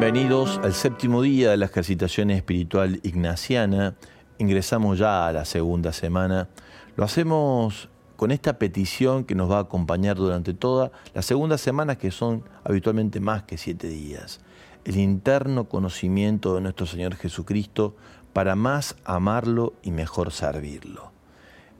Bienvenidos 0.00 0.58
al 0.64 0.72
séptimo 0.72 1.20
día 1.20 1.50
de 1.50 1.58
la 1.58 1.66
ejercitación 1.66 2.30
espiritual 2.30 3.00
ignaciana. 3.02 3.96
Ingresamos 4.38 4.98
ya 4.98 5.28
a 5.28 5.32
la 5.32 5.44
segunda 5.44 5.92
semana. 5.92 6.48
Lo 6.96 7.04
hacemos 7.04 7.90
con 8.16 8.30
esta 8.30 8.58
petición 8.58 9.24
que 9.24 9.34
nos 9.34 9.50
va 9.50 9.58
a 9.58 9.60
acompañar 9.60 10.16
durante 10.16 10.54
toda 10.54 10.90
la 11.12 11.20
segunda 11.20 11.58
semana, 11.58 11.98
que 11.98 12.10
son 12.12 12.44
habitualmente 12.64 13.20
más 13.20 13.42
que 13.42 13.58
siete 13.58 13.88
días. 13.88 14.40
El 14.86 14.96
interno 14.96 15.68
conocimiento 15.68 16.54
de 16.54 16.62
nuestro 16.62 16.86
Señor 16.86 17.16
Jesucristo 17.16 17.94
para 18.32 18.56
más 18.56 18.96
amarlo 19.04 19.74
y 19.82 19.90
mejor 19.90 20.32
servirlo. 20.32 21.12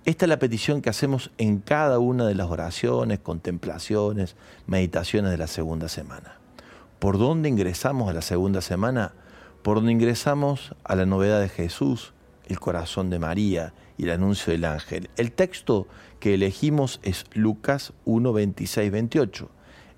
Esta 0.05 0.27
es 0.27 0.29
la 0.29 0.39
petición 0.39 0.83
que 0.83 0.91
hacemos 0.91 1.31
en 1.39 1.61
cada 1.61 1.99
una 1.99 2.27
de 2.27 2.35
las 2.35 2.51
oraciones, 2.51 3.21
contemplaciones, 3.21 4.37
meditaciones 4.67 5.31
de 5.31 5.39
la 5.39 5.47
segunda 5.47 5.89
semana. 5.89 6.40
¿Por 7.01 7.17
dónde 7.17 7.49
ingresamos 7.49 8.11
a 8.11 8.13
la 8.13 8.21
segunda 8.21 8.61
semana? 8.61 9.13
Por 9.63 9.79
donde 9.79 9.93
ingresamos 9.93 10.75
a 10.85 10.95
la 10.95 11.07
novedad 11.07 11.41
de 11.41 11.49
Jesús, 11.49 12.13
el 12.47 12.61
corazón 12.61 13.09
de 13.09 13.19
María 13.19 13.73
y 13.97 14.05
el 14.05 14.11
anuncio 14.11 14.53
del 14.53 14.67
ángel. 14.67 15.09
El 15.17 15.33
texto 15.33 15.89
que 16.21 16.35
elegimos 16.35 17.01
es 17.03 17.25
Lucas 17.33 17.95
1, 18.05 18.35
26, 18.35 18.93
28, 18.93 19.51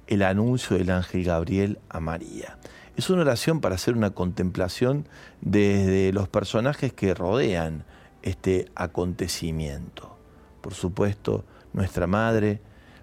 el 0.07 0.23
anuncio 0.23 0.79
del 0.79 0.91
ángel 0.91 1.24
Gabriel 1.24 1.80
a 1.88 1.98
María. 1.98 2.57
Es 2.96 3.10
una 3.10 3.23
oración 3.23 3.60
para 3.60 3.74
hacer 3.74 3.96
una 3.96 4.10
contemplación 4.10 5.09
desde 5.41 6.12
los 6.12 6.29
personajes 6.29 6.93
que 6.93 7.15
rodean 7.15 7.84
este 8.23 8.71
acontecimiento. 8.76 10.16
Por 10.60 10.74
supuesto, 10.74 11.45
nuestra 11.73 12.07
Madre, 12.07 12.60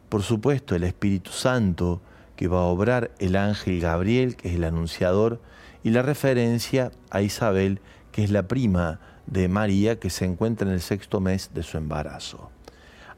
por 0.08 0.24
supuesto, 0.24 0.74
el 0.74 0.86
Espíritu 0.86 1.32
Santo, 1.32 2.02
que 2.40 2.48
va 2.48 2.60
a 2.60 2.68
obrar 2.68 3.12
el 3.20 3.36
ángel 3.36 3.82
Gabriel, 3.82 4.38
que 4.38 4.48
es 4.48 4.56
el 4.56 4.64
anunciador, 4.64 5.42
y 5.84 5.90
la 5.90 6.04
referencia 6.04 6.90
a 7.10 7.22
Isabel, 7.22 7.82
que 8.14 8.24
es 8.24 8.32
la 8.32 8.48
prima 8.48 9.02
de 9.26 9.50
María, 9.50 10.00
que 10.00 10.10
se 10.10 10.24
encuentra 10.24 10.66
en 10.66 10.74
el 10.74 10.80
sexto 10.80 11.20
mes 11.20 11.52
de 11.54 11.64
su 11.64 11.76
embarazo. 11.76 12.50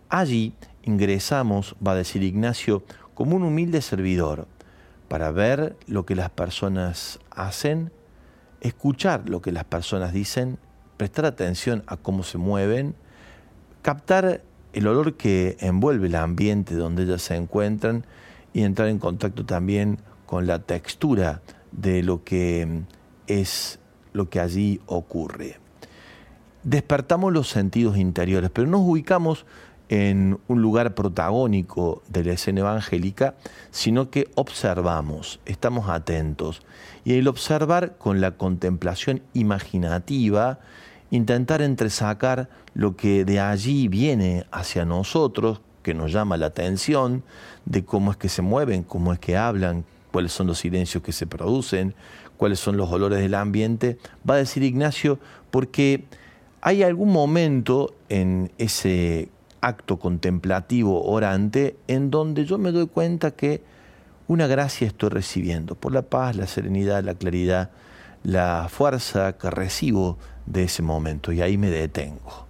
Allí 0.09 0.55
ingresamos, 0.81 1.75
va 1.85 1.91
a 1.91 1.97
decir 1.97 2.23
Ignacio, 2.23 2.81
como 3.13 3.35
un 3.35 3.43
humilde 3.43 3.83
servidor, 3.83 4.47
para 5.07 5.29
ver 5.29 5.75
lo 5.85 6.03
que 6.03 6.15
las 6.15 6.31
personas 6.31 7.19
hacen, 7.29 7.91
escuchar 8.59 9.29
lo 9.29 9.39
que 9.43 9.51
las 9.51 9.65
personas 9.65 10.13
dicen, 10.13 10.57
prestar 10.97 11.25
atención 11.25 11.83
a 11.85 11.95
cómo 11.95 12.23
se 12.23 12.39
mueven, 12.39 12.95
captar 13.83 14.41
el 14.73 14.87
olor 14.87 15.13
que 15.13 15.57
envuelve 15.59 16.07
el 16.07 16.15
ambiente 16.15 16.73
donde 16.73 17.03
ellas 17.03 17.21
se 17.21 17.35
encuentran 17.35 18.03
y 18.53 18.63
entrar 18.63 18.89
en 18.89 18.99
contacto 18.99 19.45
también 19.45 19.99
con 20.25 20.47
la 20.47 20.59
textura 20.59 21.41
de 21.71 22.03
lo 22.03 22.23
que 22.23 22.83
es 23.27 23.79
lo 24.13 24.29
que 24.29 24.39
allí 24.39 24.81
ocurre. 24.85 25.57
Despertamos 26.63 27.33
los 27.33 27.49
sentidos 27.49 27.97
interiores, 27.97 28.51
pero 28.53 28.67
nos 28.67 28.81
ubicamos 28.81 29.45
en 29.89 30.39
un 30.47 30.61
lugar 30.61 30.95
protagónico 30.95 32.01
de 32.07 32.23
la 32.23 32.33
escena 32.33 32.61
evangélica, 32.61 33.35
sino 33.71 34.09
que 34.09 34.29
observamos, 34.35 35.41
estamos 35.45 35.89
atentos. 35.89 36.61
Y 37.03 37.15
el 37.15 37.27
observar 37.27 37.97
con 37.97 38.21
la 38.21 38.31
contemplación 38.37 39.21
imaginativa, 39.33 40.59
intentar 41.09 41.61
entresacar 41.61 42.47
lo 42.73 42.95
que 42.95 43.25
de 43.25 43.41
allí 43.41 43.89
viene 43.89 44.45
hacia 44.51 44.85
nosotros, 44.85 45.59
que 45.81 45.93
nos 45.93 46.11
llama 46.11 46.37
la 46.37 46.47
atención, 46.47 47.23
de 47.65 47.83
cómo 47.83 48.11
es 48.11 48.17
que 48.17 48.29
se 48.29 48.41
mueven, 48.41 48.83
cómo 48.83 49.13
es 49.13 49.19
que 49.19 49.37
hablan, 49.37 49.85
cuáles 50.11 50.31
son 50.31 50.47
los 50.47 50.59
silencios 50.59 51.03
que 51.03 51.11
se 51.11 51.27
producen, 51.27 51.95
cuáles 52.37 52.59
son 52.59 52.77
los 52.77 52.91
olores 52.91 53.19
del 53.19 53.35
ambiente, 53.35 53.97
va 54.27 54.35
a 54.35 54.37
decir 54.37 54.63
Ignacio, 54.63 55.19
porque 55.51 56.05
hay 56.61 56.83
algún 56.83 57.11
momento 57.11 57.93
en 58.09 58.51
ese 58.57 59.29
acto 59.61 59.99
contemplativo 59.99 61.03
orante 61.03 61.75
en 61.87 62.09
donde 62.09 62.45
yo 62.45 62.57
me 62.57 62.71
doy 62.71 62.87
cuenta 62.87 63.31
que 63.31 63.63
una 64.27 64.47
gracia 64.47 64.87
estoy 64.87 65.09
recibiendo 65.09 65.75
por 65.75 65.91
la 65.91 66.01
paz, 66.03 66.35
la 66.35 66.47
serenidad, 66.47 67.03
la 67.03 67.15
claridad, 67.15 67.69
la 68.23 68.67
fuerza 68.69 69.37
que 69.37 69.49
recibo 69.49 70.17
de 70.45 70.63
ese 70.63 70.81
momento. 70.81 71.31
Y 71.31 71.41
ahí 71.41 71.57
me 71.57 71.69
detengo, 71.69 72.47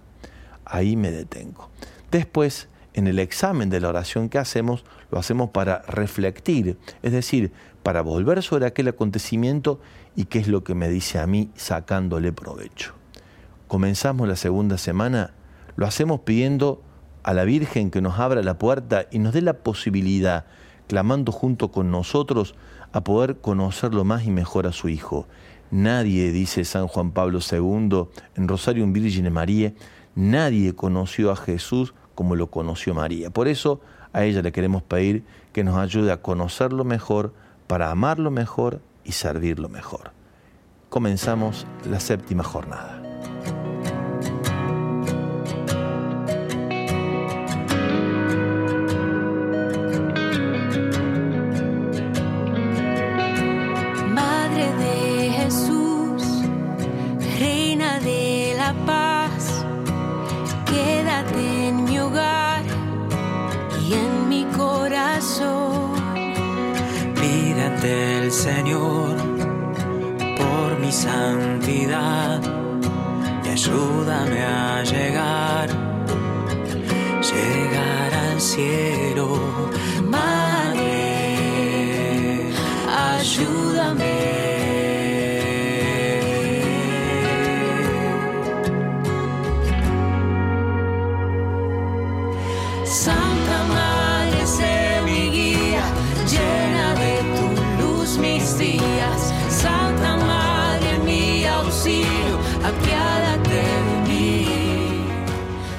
ahí 0.64 0.96
me 0.96 1.10
detengo. 1.10 1.70
Después 2.10 2.68
en 2.94 3.06
el 3.06 3.18
examen 3.18 3.70
de 3.70 3.80
la 3.80 3.88
oración 3.88 4.28
que 4.28 4.38
hacemos, 4.38 4.84
lo 5.10 5.18
hacemos 5.18 5.50
para 5.50 5.82
reflectir, 5.82 6.78
es 7.02 7.12
decir, 7.12 7.52
para 7.82 8.02
volver 8.02 8.42
sobre 8.42 8.66
aquel 8.66 8.88
acontecimiento 8.88 9.80
y 10.14 10.26
qué 10.26 10.38
es 10.38 10.48
lo 10.48 10.62
que 10.62 10.74
me 10.74 10.88
dice 10.88 11.18
a 11.18 11.26
mí 11.26 11.50
sacándole 11.54 12.32
provecho. 12.32 12.94
Comenzamos 13.68 14.28
la 14.28 14.36
segunda 14.36 14.78
semana, 14.78 15.32
lo 15.76 15.86
hacemos 15.86 16.20
pidiendo 16.20 16.82
a 17.22 17.34
la 17.34 17.44
Virgen 17.44 17.90
que 17.90 18.02
nos 18.02 18.18
abra 18.18 18.42
la 18.42 18.58
puerta 18.58 19.06
y 19.10 19.18
nos 19.18 19.32
dé 19.32 19.42
la 19.42 19.54
posibilidad, 19.54 20.46
clamando 20.88 21.32
junto 21.32 21.70
con 21.70 21.90
nosotros, 21.90 22.54
a 22.92 23.02
poder 23.04 23.38
conocerlo 23.38 24.04
más 24.04 24.24
y 24.26 24.30
mejor 24.30 24.66
a 24.66 24.72
su 24.72 24.88
Hijo. 24.88 25.26
Nadie, 25.70 26.30
dice 26.32 26.66
San 26.66 26.86
Juan 26.86 27.12
Pablo 27.12 27.38
II 27.38 28.08
en 28.36 28.48
Rosarium 28.48 28.92
Virgine 28.92 29.30
María, 29.30 29.72
nadie 30.14 30.74
conoció 30.74 31.30
a 31.30 31.36
Jesús 31.36 31.94
como 32.14 32.36
lo 32.36 32.48
conoció 32.48 32.94
María. 32.94 33.30
Por 33.30 33.48
eso 33.48 33.80
a 34.12 34.24
ella 34.24 34.42
le 34.42 34.52
queremos 34.52 34.82
pedir 34.82 35.24
que 35.52 35.64
nos 35.64 35.76
ayude 35.76 36.12
a 36.12 36.22
conocerlo 36.22 36.84
mejor, 36.84 37.32
para 37.66 37.90
amarlo 37.90 38.30
mejor 38.30 38.80
y 39.04 39.12
servirlo 39.12 39.68
mejor. 39.68 40.12
Comenzamos 40.88 41.66
la 41.88 42.00
séptima 42.00 42.44
jornada. 42.44 43.00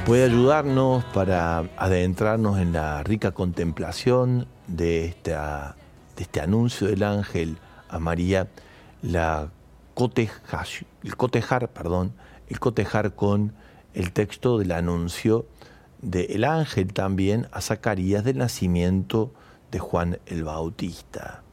Puede 0.06 0.26
ayudarnos 0.26 1.06
para 1.14 1.60
adentrarnos 1.78 2.60
en 2.60 2.74
la 2.74 3.04
rica 3.04 3.32
contemplación 3.32 4.48
de, 4.68 5.06
esta, 5.06 5.78
de 6.18 6.24
este 6.24 6.42
anuncio 6.42 6.88
del 6.88 7.04
ángel 7.04 7.58
a 7.88 8.00
María, 8.00 8.50
la 9.02 9.50
el 11.04 11.16
cotejar, 11.16 11.70
perdón, 11.70 12.14
el 12.50 12.60
cotejar 12.60 13.14
con 13.14 13.54
el 13.94 14.12
texto 14.12 14.58
del 14.58 14.72
anuncio 14.72 15.46
del 16.02 16.44
ángel 16.44 16.92
también 16.94 17.48
a 17.52 17.62
Zacarías 17.62 18.24
del 18.24 18.40
nacimiento 18.40 19.32
de 19.72 19.80
Juan 19.80 20.20
el 20.26 20.44
Bautista. 20.44 21.44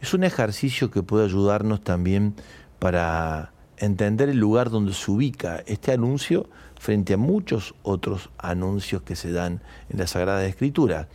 Es 0.00 0.14
un 0.14 0.22
ejercicio 0.22 0.90
que 0.90 1.02
puede 1.02 1.24
ayudarnos 1.24 1.82
también 1.82 2.34
para 2.78 3.52
entender 3.78 4.28
el 4.28 4.38
lugar 4.38 4.70
donde 4.70 4.92
se 4.92 5.10
ubica 5.10 5.62
este 5.66 5.92
anuncio 5.92 6.48
frente 6.78 7.14
a 7.14 7.16
muchos 7.16 7.74
otros 7.82 8.30
anuncios 8.38 9.02
que 9.02 9.16
se 9.16 9.32
dan 9.32 9.60
en 9.88 9.98
la 9.98 10.06
Sagrada 10.06 10.44
Escritura. 10.46 11.08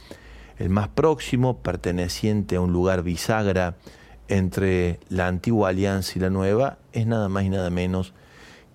El 0.57 0.69
más 0.69 0.89
próximo, 0.89 1.57
perteneciente 1.57 2.57
a 2.57 2.62
un 2.62 2.71
lugar 2.71 3.04
bisagra 3.04 3.75
entre 4.27 5.00
la 5.10 5.27
antigua 5.27 5.69
alianza 5.69 6.13
y 6.15 6.21
la 6.21 6.30
nueva, 6.30 6.77
es 6.92 7.07
nada 7.07 7.30
más 7.30 7.44
y 7.44 7.50
nada 7.50 7.69
menos 7.69 8.13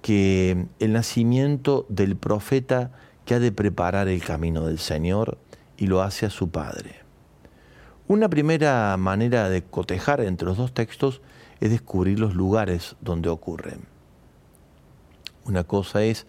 que 0.02 0.66
el 0.78 0.92
nacimiento 0.92 1.86
del 1.88 2.16
profeta 2.16 2.92
que 3.24 3.34
ha 3.34 3.40
de 3.40 3.52
preparar 3.52 4.08
el 4.08 4.22
camino 4.22 4.66
del 4.66 4.78
Señor 4.78 5.38
y 5.76 5.86
lo 5.86 6.02
hace 6.02 6.26
a 6.26 6.30
su 6.30 6.50
Padre. 6.50 6.96
Una 8.06 8.28
primera 8.28 8.96
manera 8.96 9.50
de 9.50 9.62
cotejar 9.62 10.20
entre 10.22 10.46
los 10.46 10.56
dos 10.56 10.72
textos 10.72 11.20
es 11.60 11.70
descubrir 11.70 12.18
los 12.18 12.34
lugares 12.34 12.96
donde 13.00 13.28
ocurren. 13.28 13.82
Una 15.44 15.64
cosa 15.64 16.02
es 16.02 16.26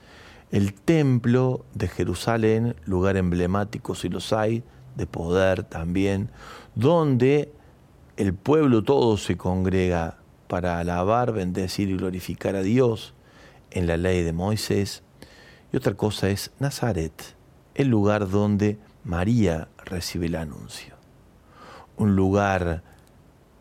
el 0.51 0.73
templo 0.73 1.65
de 1.73 1.87
Jerusalén, 1.87 2.75
lugar 2.85 3.17
emblemático 3.17 3.95
si 3.95 4.09
los 4.09 4.33
hay, 4.33 4.63
de 4.95 5.05
poder 5.05 5.63
también, 5.63 6.29
donde 6.75 7.51
el 8.17 8.33
pueblo 8.33 8.83
todo 8.83 9.17
se 9.17 9.37
congrega 9.37 10.17
para 10.47 10.79
alabar, 10.79 11.31
bendecir 11.31 11.89
y 11.89 11.97
glorificar 11.97 12.55
a 12.55 12.61
Dios 12.61 13.13
en 13.71 13.87
la 13.87 13.97
ley 13.97 14.23
de 14.23 14.33
Moisés. 14.33 15.03
Y 15.71 15.77
otra 15.77 15.93
cosa 15.93 16.29
es 16.29 16.51
Nazaret, 16.59 17.35
el 17.75 17.87
lugar 17.87 18.29
donde 18.29 18.77
María 19.03 19.69
recibe 19.85 20.25
el 20.25 20.35
anuncio. 20.35 20.95
Un 21.97 22.15
lugar 22.15 22.83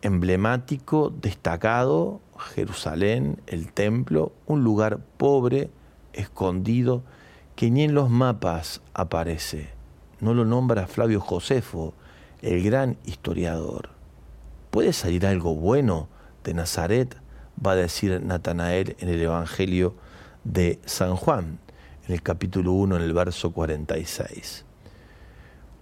emblemático, 0.01 1.13
destacado, 1.21 2.19
Jerusalén, 2.55 3.39
el 3.47 3.71
templo, 3.71 4.31
un 4.47 4.63
lugar 4.63 4.99
pobre, 5.17 5.69
escondido, 6.13 7.03
que 7.55 7.71
ni 7.71 7.83
en 7.83 7.93
los 7.93 8.09
mapas 8.09 8.81
aparece. 8.93 9.69
No 10.19 10.33
lo 10.33 10.45
nombra 10.45 10.87
Flavio 10.87 11.19
Josefo, 11.19 11.93
el 12.41 12.63
gran 12.63 12.97
historiador. 13.05 13.89
¿Puede 14.71 14.93
salir 14.93 15.25
algo 15.25 15.55
bueno 15.55 16.07
de 16.43 16.53
Nazaret? 16.53 17.17
Va 17.65 17.71
a 17.71 17.75
decir 17.75 18.21
Natanael 18.23 18.95
en 18.99 19.09
el 19.09 19.21
Evangelio 19.21 19.95
de 20.43 20.79
San 20.85 21.15
Juan, 21.15 21.59
en 22.07 22.13
el 22.13 22.21
capítulo 22.21 22.71
1, 22.73 22.97
en 22.97 23.01
el 23.01 23.13
verso 23.13 23.51
46. 23.51 24.65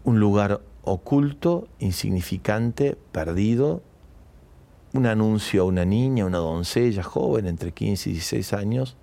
Un 0.03 0.19
lugar 0.19 0.62
oculto, 0.83 1.68
insignificante, 1.79 2.97
perdido, 3.12 3.81
un 4.94 5.06
anuncio 5.06 5.63
a 5.63 5.65
una 5.65 5.85
niña, 5.85 6.25
una 6.25 6.38
doncella 6.38 7.03
joven 7.03 7.45
entre 7.45 7.71
15 7.71 8.09
y 8.09 8.13
16 8.13 8.53
años, 8.53 8.97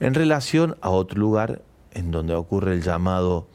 en 0.00 0.14
relación 0.14 0.76
a 0.80 0.90
otro 0.90 1.18
lugar 1.18 1.62
en 1.92 2.10
donde 2.10 2.34
ocurre 2.34 2.74
el 2.74 2.82
llamado 2.82 3.48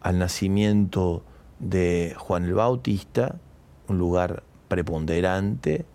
al 0.00 0.18
nacimiento 0.18 1.22
de 1.58 2.14
Juan 2.18 2.44
el 2.44 2.54
Bautista, 2.54 3.36
un 3.88 3.98
lugar 3.98 4.42
preponderante, 4.68 5.86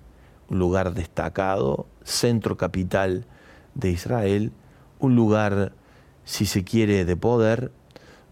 un 0.50 0.60
lugar 0.60 0.94
destacado, 0.94 1.86
centro 2.04 2.58
capital 2.58 3.26
de 3.76 3.92
Israel, 3.92 4.52
un 5.00 5.16
lugar, 5.16 5.74
si 6.26 6.46
se 6.46 6.64
quiere, 6.64 7.06
de 7.06 7.16
poder, 7.16 7.72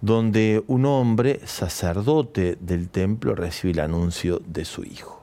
donde 0.02 0.64
un 0.68 0.86
hombre, 0.86 1.42
sacerdote 1.46 2.58
del 2.60 2.90
templo, 2.90 3.36
recibe 3.36 3.74
el 3.74 3.80
anuncio 3.80 4.42
de 4.46 4.66
su 4.66 4.84
hijo. 4.84 5.22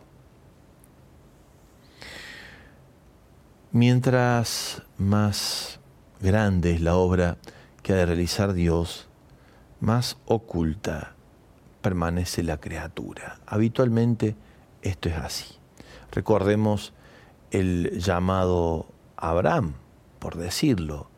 Mientras 3.73 4.83
más 4.97 5.81
grande 6.21 6.73
es 6.73 6.81
la 6.81 6.97
obra 6.97 7.39
que 7.83 7.93
ha 7.93 7.97
de 7.97 8.07
realizar 8.07 8.53
Dios, 8.53 9.09
más 9.81 10.17
oculta 10.27 11.15
permanece 11.83 12.43
la 12.43 12.59
criatura. 12.59 13.39
Habitualmente 13.47 14.35
esto 14.83 15.09
es 15.09 15.17
así. 15.17 15.55
Recordemos 16.11 16.93
el 17.51 17.99
llamado 17.99 18.87
Abraham, 19.17 19.75
por 20.19 20.37
decirlo, 20.37 21.09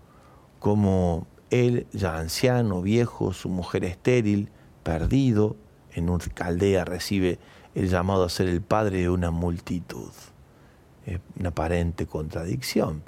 como 0.58 1.26
él, 1.50 1.86
ya 1.92 2.18
anciano, 2.18 2.82
viejo, 2.82 3.32
su 3.32 3.48
mujer 3.48 3.84
estéril, 3.84 4.50
perdido, 4.82 5.56
en 5.94 6.10
una 6.10 6.24
caldea 6.34 6.84
recibe 6.84 7.38
el 7.74 7.88
llamado 7.88 8.24
a 8.24 8.28
ser 8.28 8.48
el 8.48 8.60
padre 8.60 8.98
de 8.98 9.08
una 9.08 9.30
multitud. 9.30 10.10
Es 11.06 11.20
una 11.38 11.50
aparente 11.50 12.06
contradicción. 12.06 13.02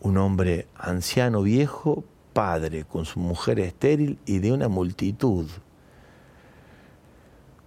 Un 0.00 0.16
hombre 0.16 0.66
anciano, 0.76 1.42
viejo, 1.42 2.04
padre, 2.32 2.84
con 2.84 3.04
su 3.04 3.18
mujer 3.18 3.58
estéril 3.58 4.18
y 4.24 4.38
de 4.38 4.52
una 4.52 4.68
multitud. 4.68 5.46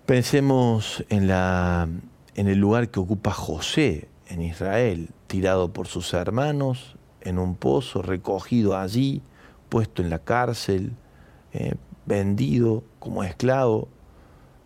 Pensemos 0.06 1.04
en, 1.10 1.28
la, 1.28 1.88
en 2.36 2.48
el 2.48 2.60
lugar 2.60 2.90
que 2.90 3.00
ocupa 3.00 3.32
José 3.32 4.08
en 4.28 4.42
Israel, 4.42 5.10
tirado 5.28 5.74
por 5.74 5.88
sus 5.88 6.14
hermanos 6.14 6.96
en 7.22 7.38
un 7.38 7.56
pozo, 7.56 8.02
recogido 8.02 8.78
allí, 8.78 9.22
puesto 9.70 10.02
en 10.02 10.10
la 10.10 10.20
cárcel, 10.20 10.94
eh, 11.54 11.76
vendido 12.06 12.84
como 13.00 13.24
esclavo, 13.24 13.88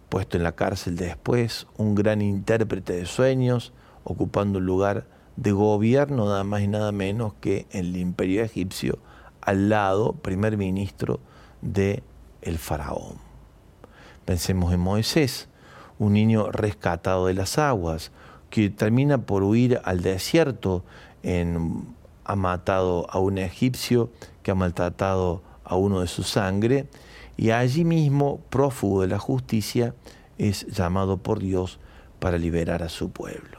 puesto 0.09 0.37
en 0.37 0.43
la 0.43 0.53
cárcel 0.53 0.95
después, 0.95 1.67
un 1.77 1.95
gran 1.95 2.21
intérprete 2.21 2.93
de 2.93 3.05
sueños, 3.05 3.73
ocupando 4.03 4.59
un 4.59 4.65
lugar 4.65 5.05
de 5.37 5.51
gobierno 5.51 6.25
nada 6.25 6.43
más 6.43 6.61
y 6.61 6.67
nada 6.67 6.91
menos 6.91 7.33
que 7.41 7.65
en 7.71 7.85
el 7.85 7.97
imperio 7.97 8.43
egipcio, 8.43 8.99
al 9.41 9.69
lado, 9.69 10.13
primer 10.13 10.57
ministro 10.57 11.19
de 11.61 12.03
el 12.41 12.57
faraón. 12.57 13.17
Pensemos 14.25 14.73
en 14.73 14.79
Moisés, 14.79 15.49
un 15.99 16.13
niño 16.13 16.51
rescatado 16.51 17.27
de 17.27 17.33
las 17.33 17.57
aguas, 17.57 18.11
que 18.49 18.69
termina 18.69 19.19
por 19.19 19.43
huir 19.43 19.81
al 19.83 20.01
desierto, 20.01 20.83
ha 22.23 22.35
matado 22.35 23.07
a 23.09 23.19
un 23.19 23.37
egipcio 23.37 24.09
que 24.41 24.51
ha 24.51 24.55
maltratado 24.55 25.41
a 25.63 25.75
uno 25.75 26.01
de 26.01 26.07
su 26.07 26.23
sangre, 26.23 26.87
y 27.37 27.51
allí 27.51 27.83
mismo, 27.83 28.39
prófugo 28.49 29.01
de 29.01 29.07
la 29.07 29.19
justicia, 29.19 29.93
es 30.37 30.65
llamado 30.67 31.17
por 31.17 31.39
Dios 31.39 31.79
para 32.19 32.37
liberar 32.37 32.81
a 32.81 32.89
su 32.89 33.09
pueblo. 33.09 33.54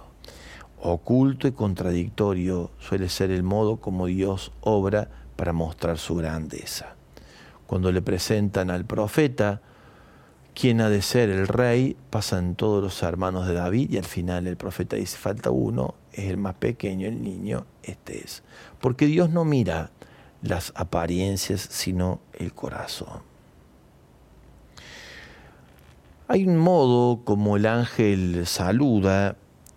Oculto 0.81 1.49
y 1.49 1.53
contradictorio 1.53 2.71
suele 2.79 3.09
ser 3.09 3.31
el 3.31 3.43
modo 3.43 3.79
como 3.79 4.07
Dios 4.07 4.53
obra 4.61 5.09
para 5.37 5.53
mostrar 5.53 5.99
su 5.99 6.17
grandeza. 6.17 6.97
Cuando 7.67 7.91
le 7.93 8.03
presentan 8.03 8.71
al 8.71 8.85
profeta, 8.85 9.61
quien 10.55 10.81
ha 10.81 10.89
de 10.89 11.03
ser 11.03 11.29
el 11.29 11.49
rey, 11.49 11.97
pasan 12.11 12.55
todos 12.55 12.83
los 12.83 13.03
hermanos 13.03 13.47
de 13.47 13.55
David 13.55 13.91
y 13.91 13.99
al 13.99 14.05
final 14.05 14.47
el 14.47 14.57
profeta 14.57 14.97
dice, 14.97 15.17
falta 15.17 15.51
uno, 15.51 15.95
es 16.13 16.31
el 16.31 16.39
más 16.39 16.55
pequeño, 16.55 17.07
el 17.07 17.23
niño, 17.23 17.67
este 17.83 18.25
es. 18.25 18.43
Porque 18.81 19.07
Dios 19.07 19.31
no 19.31 19.45
mira 19.45 19.91
las 20.43 20.73
apariencias, 20.77 21.61
sino 21.61 22.21
el 22.33 22.55
corazón. 22.55 23.21
Hay 26.29 26.47
un 26.47 26.57
modo 26.57 27.25
como 27.25 27.57
el 27.57 27.67
ángel 27.67 28.47
saluda 28.47 29.37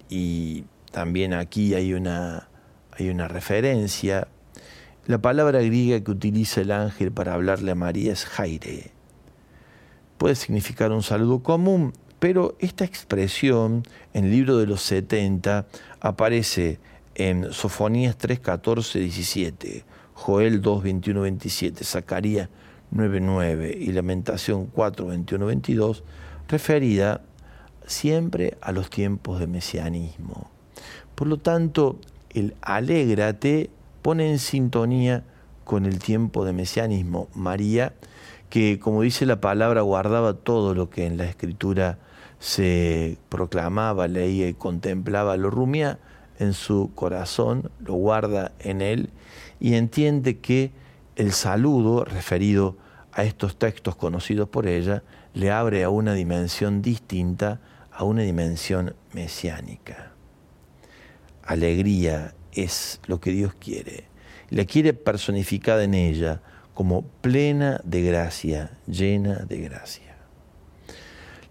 y 0.10 0.64
también 0.92 1.34
aquí 1.34 1.74
hay 1.74 1.94
una, 1.94 2.50
hay 2.92 3.10
una 3.10 3.28
referencia. 3.28 4.28
La 5.06 5.20
palabra 5.20 5.62
griega 5.62 6.04
que 6.04 6.12
utiliza 6.12 6.62
el 6.62 6.72
ángel 6.72 7.12
para 7.12 7.34
hablarle 7.34 7.72
a 7.72 7.76
María 7.76 8.14
es 8.14 8.26
jaire. 8.26 8.92
Puede 10.18 10.36
significar 10.36 10.92
un 10.92 11.04
saludo 11.04 11.42
común, 11.42 11.94
pero 12.20 12.56
esta 12.60 12.86
expresión 12.86 13.84
en 14.14 14.26
el 14.26 14.32
libro 14.32 14.58
de 14.58 14.68
los 14.68 14.82
70 14.82 15.68
aparece 16.02 16.80
en 17.16 17.54
Sofonías 17.54 18.18
3, 18.18 18.40
14, 18.40 19.00
17. 19.00 19.86
Joel 20.14 20.62
2, 20.62 20.84
21, 20.84 21.22
27, 21.22 21.84
Zacarías 21.86 22.50
9, 22.92 23.22
9 23.22 23.78
y 23.80 23.92
Lamentación 23.94 24.66
4, 24.66 25.06
21, 25.06 25.46
22, 25.46 26.04
referida 26.50 27.22
siempre 27.86 28.58
a 28.62 28.74
los 28.74 28.90
tiempos 28.90 29.40
de 29.40 29.48
mesianismo. 29.48 30.50
Por 31.20 31.28
lo 31.28 31.36
tanto, 31.36 31.98
el 32.30 32.56
alégrate 32.62 33.70
pone 34.02 34.32
en 34.32 34.40
sintonía 34.40 35.26
con 35.66 35.86
el 35.86 36.00
tiempo 36.00 36.46
de 36.46 36.54
mesianismo. 36.54 37.28
María, 37.36 37.92
que 38.50 38.80
como 38.80 39.02
dice 39.02 39.26
la 39.26 39.42
palabra, 39.42 39.82
guardaba 39.82 40.34
todo 40.34 40.74
lo 40.74 40.90
que 40.90 41.06
en 41.06 41.18
la 41.18 41.26
escritura 41.26 41.98
se 42.40 43.18
proclamaba, 43.28 44.08
leía 44.08 44.48
y 44.48 44.54
contemplaba, 44.54 45.36
lo 45.36 45.50
rumía 45.50 46.00
en 46.40 46.54
su 46.54 46.90
corazón, 46.96 47.70
lo 47.84 47.96
guarda 47.96 48.54
en 48.60 48.82
él 48.82 49.10
y 49.60 49.74
entiende 49.74 50.38
que 50.38 50.72
el 51.18 51.34
saludo 51.34 52.06
referido 52.06 52.78
a 53.12 53.26
estos 53.26 53.58
textos 53.58 53.98
conocidos 53.98 54.48
por 54.48 54.68
ella 54.68 55.04
le 55.34 55.52
abre 55.52 55.84
a 55.84 55.90
una 55.90 56.14
dimensión 56.14 56.82
distinta, 56.82 57.60
a 57.92 58.06
una 58.06 58.22
dimensión 58.22 58.96
mesiánica. 59.12 60.14
Alegría 61.50 62.36
es 62.52 63.02
lo 63.08 63.20
que 63.20 63.32
Dios 63.32 63.56
quiere. 63.56 64.04
La 64.52 64.66
quiere 64.66 64.94
personificada 64.94 65.84
en 65.84 65.96
ella 65.96 66.44
como 66.76 67.02
plena 67.02 67.82
de 67.84 68.04
gracia, 68.04 68.78
llena 68.86 69.38
de 69.48 69.58
gracia. 69.58 70.16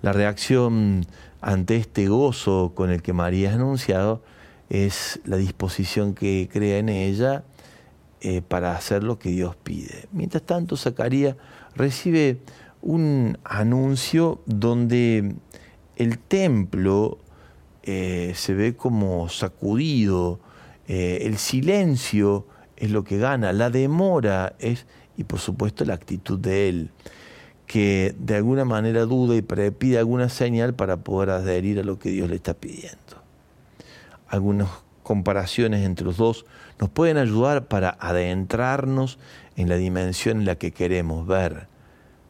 La 0.01 0.13
reacción 0.13 1.05
ante 1.41 1.75
este 1.75 2.07
gozo 2.07 2.75
con 2.77 2.91
el 2.91 3.03
que 3.03 3.13
María 3.13 3.49
es 3.49 3.57
anunciado 3.57 4.23
es 4.71 5.19
la 5.25 5.37
disposición 5.37 6.15
que 6.15 6.49
crea 6.49 6.79
en 6.79 6.91
ella 6.91 7.43
eh, 8.21 8.41
para 8.41 8.77
hacer 8.77 9.03
lo 9.03 9.19
que 9.19 9.31
Dios 9.31 9.57
pide. 9.57 10.07
Mientras 10.13 10.45
tanto, 10.45 10.77
Zacarías 10.77 11.35
recibe 11.75 12.39
un 12.83 13.37
anuncio 13.43 14.43
donde 14.47 15.35
el 15.97 16.21
templo 16.21 17.19
eh, 17.91 18.35
se 18.35 18.53
ve 18.53 18.77
como 18.77 19.31
sacudido, 19.31 20.41
eh, 20.89 21.21
el 21.23 21.39
silencio 21.39 22.47
es 22.77 22.91
lo 22.91 23.03
que 23.03 23.17
gana, 23.17 23.55
la 23.55 23.71
demora 23.71 24.55
es, 24.59 24.85
y 25.17 25.25
por 25.25 25.39
supuesto 25.39 25.87
la 25.87 25.95
actitud 25.95 26.39
de 26.39 26.69
él, 26.69 26.91
que 27.65 28.15
de 28.19 28.37
alguna 28.37 28.67
manera 28.67 29.07
duda 29.07 29.37
y 29.37 29.41
pide 29.41 29.97
alguna 29.97 30.29
señal 30.29 30.75
para 30.75 30.99
poder 30.99 31.31
adherir 31.31 31.81
a 31.81 31.83
lo 31.83 31.99
que 31.99 32.11
Dios 32.11 32.29
le 32.29 32.37
está 32.37 32.53
pidiendo. 32.53 33.23
Algunas 34.27 34.69
comparaciones 35.03 35.87
entre 35.87 36.05
los 36.05 36.19
dos 36.19 36.45
nos 36.79 36.91
pueden 36.91 37.17
ayudar 37.17 37.69
para 37.69 37.97
adentrarnos 38.01 39.19
en 39.57 39.71
la 39.71 39.77
dimensión 39.77 40.41
en 40.41 40.45
la 40.45 40.57
que 40.57 40.73
queremos 40.73 41.27
ver, 41.27 41.69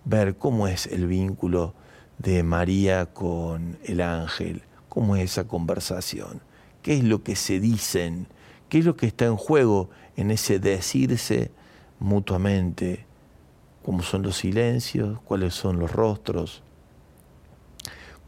ver 0.05 0.37
cómo 0.37 0.69
es 0.69 0.87
el 0.87 1.09
vínculo 1.09 1.75
de 2.19 2.45
María 2.45 3.07
con 3.07 3.77
el 3.83 4.01
ángel, 4.03 4.63
cómo 4.99 5.15
es 5.15 5.31
esa 5.31 5.47
conversación, 5.47 6.41
qué 6.83 6.97
es 6.97 7.05
lo 7.05 7.23
que 7.23 7.37
se 7.37 7.61
dicen, 7.61 8.27
qué 8.69 8.81
es 8.81 8.85
lo 8.85 8.97
que 8.97 9.07
está 9.07 9.27
en 9.27 9.37
juego 9.37 9.91
en 10.17 10.33
ese 10.33 10.59
decirse 10.59 11.53
mutuamente, 12.01 13.07
cómo 13.85 14.03
son 14.03 14.23
los 14.23 14.39
silencios, 14.39 15.21
cuáles 15.21 15.55
son 15.55 15.79
los 15.79 15.93
rostros, 15.93 16.65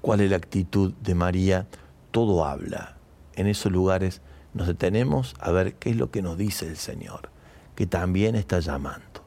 cuál 0.00 0.20
es 0.20 0.30
la 0.30 0.36
actitud 0.36 0.92
de 1.02 1.16
María, 1.16 1.66
todo 2.12 2.44
habla. 2.44 2.96
En 3.34 3.48
esos 3.48 3.72
lugares 3.72 4.20
nos 4.54 4.68
detenemos 4.68 5.34
a 5.40 5.50
ver 5.50 5.74
qué 5.74 5.90
es 5.90 5.96
lo 5.96 6.12
que 6.12 6.22
nos 6.22 6.38
dice 6.38 6.68
el 6.68 6.76
Señor, 6.76 7.30
que 7.74 7.88
también 7.88 8.36
está 8.36 8.60
llamando. 8.60 9.24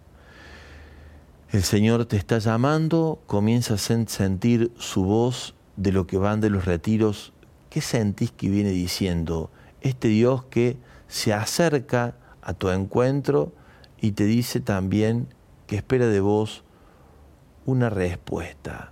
El 1.51 1.63
Señor 1.63 2.05
te 2.05 2.15
está 2.15 2.37
llamando, 2.37 3.21
comienzas 3.27 3.91
a 3.91 4.05
sentir 4.07 4.71
su 4.77 5.03
voz 5.03 5.55
de 5.75 5.91
lo 5.91 6.07
que 6.07 6.17
van 6.17 6.39
de 6.39 6.49
los 6.49 6.63
retiros. 6.63 7.32
¿Qué 7.73 7.81
sentís 7.81 8.29
que 8.29 8.49
viene 8.49 8.69
diciendo? 8.69 9.49
Este 9.81 10.07
Dios 10.07 10.43
que 10.43 10.77
se 11.07 11.33
acerca 11.33 12.13
a 12.43 12.53
tu 12.53 12.69
encuentro 12.69 13.51
y 13.99 14.11
te 14.11 14.25
dice 14.25 14.59
también 14.59 15.27
que 15.65 15.77
espera 15.77 16.05
de 16.05 16.19
vos 16.19 16.63
una 17.65 17.89
respuesta. 17.89 18.91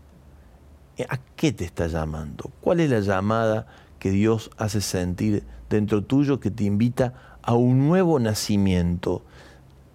¿A 1.09 1.17
qué 1.35 1.51
te 1.51 1.63
está 1.63 1.85
llamando? 1.85 2.49
¿Cuál 2.59 2.79
es 2.79 2.89
la 2.89 3.01
llamada 3.01 3.67
que 3.99 4.09
Dios 4.09 4.49
hace 4.57 4.81
sentir 4.81 5.43
dentro 5.69 6.03
tuyo 6.03 6.39
que 6.39 6.49
te 6.49 6.63
invita 6.63 7.37
a 7.43 7.53
un 7.53 7.87
nuevo 7.87 8.19
nacimiento? 8.19 9.21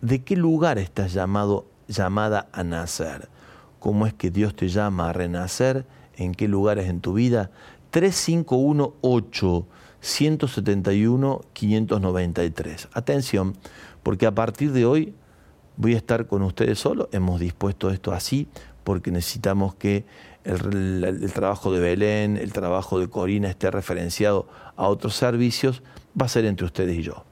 ¿De 0.00 0.22
qué 0.22 0.36
lugar 0.36 0.78
estás 0.78 1.12
llamado, 1.12 1.66
llamada 1.88 2.46
a 2.52 2.62
nacer? 2.62 3.30
¿Cómo 3.80 4.06
es 4.06 4.14
que 4.14 4.30
Dios 4.30 4.54
te 4.54 4.68
llama 4.68 5.10
a 5.10 5.12
renacer? 5.12 5.86
¿En 6.16 6.36
qué 6.36 6.46
lugares 6.46 6.88
en 6.88 7.00
tu 7.00 7.14
vida? 7.14 7.50
3518 7.96 9.66
171 10.00 11.40
593. 11.54 12.88
Atención, 12.92 13.56
porque 14.02 14.26
a 14.26 14.34
partir 14.34 14.72
de 14.72 14.84
hoy 14.84 15.14
voy 15.78 15.94
a 15.94 15.96
estar 15.96 16.26
con 16.26 16.42
ustedes 16.42 16.78
solo. 16.78 17.08
Hemos 17.12 17.40
dispuesto 17.40 17.88
esto 17.88 18.12
así 18.12 18.48
porque 18.84 19.10
necesitamos 19.10 19.76
que 19.76 20.04
el, 20.44 21.32
trabajo 21.32 21.72
de 21.72 21.80
Belén, 21.80 22.36
el 22.36 22.52
trabajo 22.52 23.00
de 23.00 23.08
Corina 23.08 23.48
esté 23.48 23.70
referenciado 23.70 24.46
a 24.76 24.88
otros 24.88 25.16
servicios. 25.16 25.82
Va 26.20 26.26
a 26.26 26.28
ser 26.28 26.44
entre 26.44 26.66
ustedes 26.66 26.98
y 26.98 27.02
yo. 27.02 27.24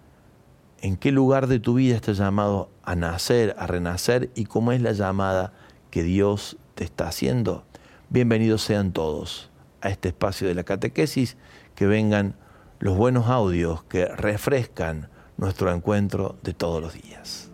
en 0.80 0.96
qué 0.96 1.12
lugar 1.12 1.46
de 1.46 1.60
tu 1.60 1.74
vida 1.74 1.94
estás 1.96 2.18
llamado 2.18 2.68
a 2.82 2.96
nacer, 2.96 3.54
a 3.58 3.66
renacer 3.66 4.30
y 4.34 4.44
cómo 4.44 4.72
es 4.72 4.82
la 4.82 4.92
llamada 4.92 5.52
que 5.90 6.02
Dios 6.02 6.58
te 6.74 6.84
está 6.84 7.08
haciendo. 7.08 7.64
Bienvenidos 8.10 8.62
sean 8.62 8.92
todos 8.92 9.50
a 9.80 9.88
este 9.88 10.08
espacio 10.08 10.46
de 10.46 10.54
la 10.54 10.64
catequesis, 10.64 11.36
que 11.74 11.86
vengan 11.86 12.36
los 12.80 12.96
buenos 12.96 13.28
audios 13.28 13.84
que 13.84 14.06
refrescan 14.06 15.08
nuestro 15.36 15.72
encuentro 15.72 16.36
de 16.42 16.52
todos 16.52 16.82
los 16.82 16.94
días. 16.94 17.53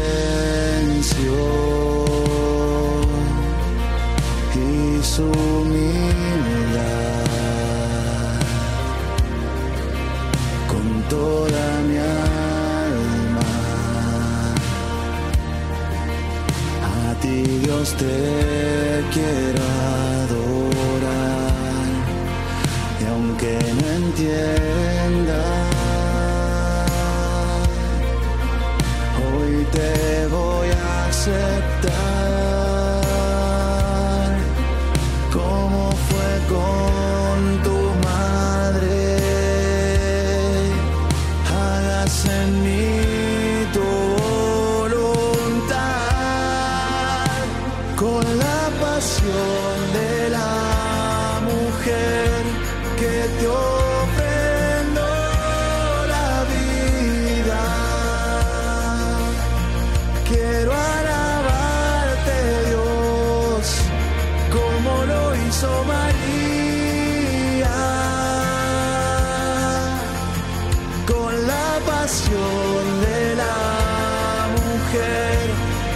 con 71.05 71.47
la 71.47 71.79
pasión 71.85 73.01
de 73.01 73.35
la 73.35 74.47
mujer 74.55 75.49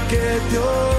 que 0.09 0.39
te 0.49 0.94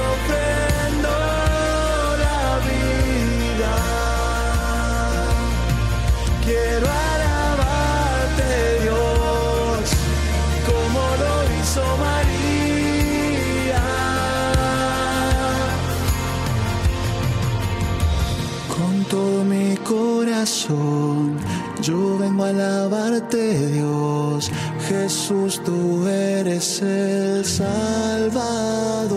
yo 20.68 22.18
vengo 22.18 22.44
a 22.44 22.49
alabarte, 22.49 23.68
Dios. 23.73 24.50
Jesús, 24.88 25.62
tú 25.64 26.06
eres 26.06 26.82
el 26.82 27.44
Salvador. 27.44 29.12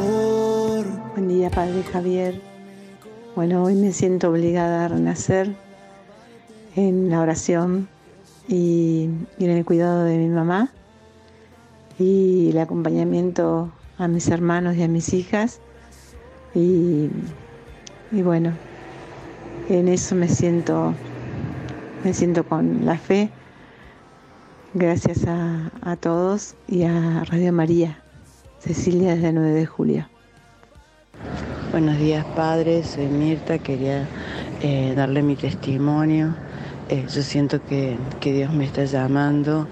Buen 1.16 1.28
día, 1.28 1.50
Padre 1.50 1.84
Javier. 1.84 2.40
Bueno, 3.36 3.64
hoy 3.64 3.74
me 3.76 3.92
siento 3.94 4.30
obligada 4.30 4.86
a 4.86 4.88
renacer 4.90 5.56
en 6.76 7.10
la 7.10 7.22
oración 7.22 7.88
y, 8.48 9.10
en 9.40 9.50
el 9.50 9.66
cuidado 9.66 10.04
de 10.04 10.18
mi 10.18 10.28
mamá 10.28 10.72
y 11.98 12.52
el 12.52 12.60
acompañamiento 12.60 13.72
a 13.98 14.08
mis 14.08 14.28
hermanos 14.28 14.76
y 14.76 14.84
a 14.84 14.88
mis 14.88 15.14
hijas. 15.14 15.62
Y 16.54 17.10
bueno, 18.12 18.54
en 19.70 19.88
eso 19.88 20.16
me 20.16 20.28
siento, 20.28 20.94
me 22.04 22.14
siento 22.14 22.44
con 22.44 22.86
la 22.86 22.98
fe. 22.98 23.30
Gracias 24.74 25.26
a, 25.28 25.96
todos 25.98 26.56
y 26.68 26.84
a 26.84 27.24
Radio 27.26 27.52
María. 27.52 28.02
Cecilia 28.60 29.16
desde 29.16 29.34
9 29.34 29.52
de 29.52 29.66
julio. 29.66 30.08
Buenos 31.72 31.98
días 31.98 32.26
padres, 32.36 32.88
soy 32.88 33.08
Mirta, 33.08 33.58
quería 33.58 34.08
eh, 34.62 34.94
darle 34.96 35.24
mi 35.24 35.36
testimonio. 35.36 36.36
Eh, 36.90 37.06
yo 37.14 37.22
siento 37.22 37.64
que, 37.66 37.98
que, 38.20 38.34
Dios 38.34 38.54
me 38.54 38.66
está 38.66 38.86
llamando 38.86 39.68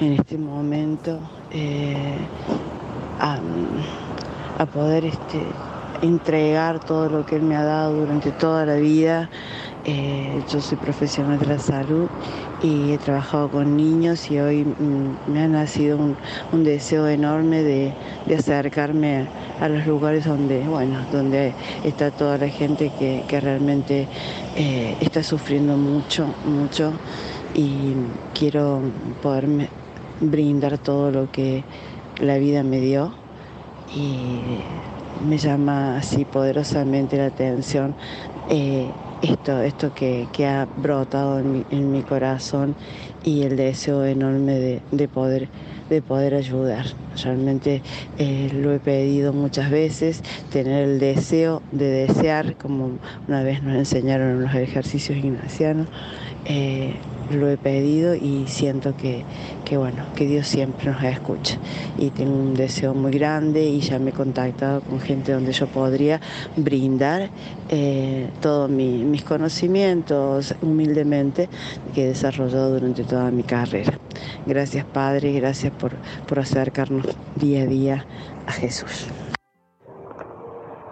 en 0.00 0.12
este 0.14 0.38
momento 0.38 1.20
eh, 1.50 2.16
a, 3.18 3.38
a, 4.58 4.66
poder 4.66 5.04
este, 5.04 5.40
entregar 6.02 6.80
todo 6.80 7.08
lo 7.08 7.26
que 7.26 7.36
Él 7.36 7.42
me 7.42 7.56
ha 7.56 7.64
dado 7.64 7.94
durante 7.94 8.30
toda 8.32 8.66
la 8.66 8.76
vida. 8.76 9.30
yo 10.50 10.60
soy 10.60 10.78
profesional 10.78 11.38
de 11.38 11.46
la 11.46 11.58
salud 11.58 12.08
y 12.62 12.92
he 12.92 12.98
trabajado 12.98 13.50
con 13.50 13.76
niños 13.76 14.30
y 14.30 14.38
hoy 14.38 14.64
mm, 14.64 15.30
me 15.32 15.42
ha 15.42 15.48
nacido 15.48 15.98
un, 15.98 16.64
deseo 16.64 17.06
enorme 17.08 17.62
de, 17.62 17.92
acercarme 18.34 19.26
a 19.60 19.68
los 19.68 19.86
lugares 19.86 20.24
donde, 20.24 20.60
bueno, 20.60 21.04
donde 21.12 21.52
está 21.84 22.10
toda 22.10 22.38
la 22.38 22.48
gente 22.48 22.90
que, 22.98 23.22
que 23.28 23.40
realmente 23.40 24.08
eh, 24.56 24.96
está 25.00 25.22
sufriendo 25.22 25.76
mucho, 25.76 26.26
mucho 26.46 26.92
y 27.54 27.94
quiero 28.32 28.80
poderme 29.22 29.68
brindar 30.20 30.78
todo 30.78 31.10
lo 31.10 31.30
que 31.30 31.64
la 32.18 32.38
vida 32.38 32.62
me 32.62 32.80
dio 32.80 33.12
y 33.94 34.38
me 35.22 35.38
llama 35.38 35.96
así 35.96 36.24
poderosamente 36.24 37.16
la 37.16 37.26
atención 37.26 37.94
eh, 38.48 38.90
esto, 39.22 39.62
esto 39.62 39.94
que, 39.94 40.28
que, 40.32 40.46
ha 40.46 40.66
brotado 40.66 41.38
en 41.38 41.92
mi, 41.92 42.02
corazón 42.02 42.74
y 43.24 43.42
el 43.42 43.56
deseo 43.56 44.04
enorme 44.04 44.52
de, 44.58 44.82
de, 44.90 45.08
poder, 45.08 45.48
de 45.88 46.02
poder 46.02 46.34
ayudar. 46.34 46.84
Realmente 47.22 47.80
eh, 48.18 48.50
lo 48.52 48.74
he 48.74 48.80
pedido 48.80 49.32
muchas 49.32 49.70
veces, 49.70 50.22
tener 50.52 50.86
el 50.86 50.98
deseo 50.98 51.62
de 51.72 52.06
desear, 52.06 52.56
como 52.56 52.98
una 53.26 53.42
vez 53.42 53.62
nos 53.62 53.76
enseñaron 53.76 54.32
en 54.32 54.42
los 54.42 54.54
ejercicios 54.54 55.16
ignacianos, 55.16 55.88
eh, 56.44 56.94
lo 57.30 57.48
he 57.48 57.56
pedido 57.56 58.14
y 58.14 58.46
siento 58.46 58.96
que, 58.96 59.24
que, 59.64 59.76
bueno, 59.76 60.04
que 60.14 60.26
Dios 60.26 60.46
siempre 60.46 60.90
nos 60.90 61.02
escucha. 61.02 61.58
Y 61.98 62.10
tengo 62.10 62.34
un 62.34 62.54
deseo 62.54 62.94
muy 62.94 63.12
grande 63.12 63.64
y 63.64 63.80
ya 63.80 63.98
me 63.98 64.10
he 64.10 64.12
contactado 64.12 64.80
con 64.82 65.00
gente 65.00 65.32
donde 65.32 65.52
yo 65.52 65.66
podría 65.66 66.20
brindar 66.56 67.30
eh, 67.68 68.30
todos 68.40 68.70
mi, 68.70 69.04
mis 69.04 69.24
conocimientos 69.24 70.54
humildemente 70.62 71.48
que 71.94 72.04
he 72.04 72.08
desarrollado 72.08 72.74
durante 72.74 73.04
toda 73.04 73.30
mi 73.30 73.42
carrera. 73.42 73.98
Gracias 74.46 74.84
Padre, 74.84 75.32
gracias 75.32 75.72
por, 75.72 75.92
por 76.26 76.38
acercarnos 76.38 77.06
día 77.36 77.62
a 77.62 77.66
día 77.66 78.06
a 78.46 78.52
Jesús. 78.52 79.08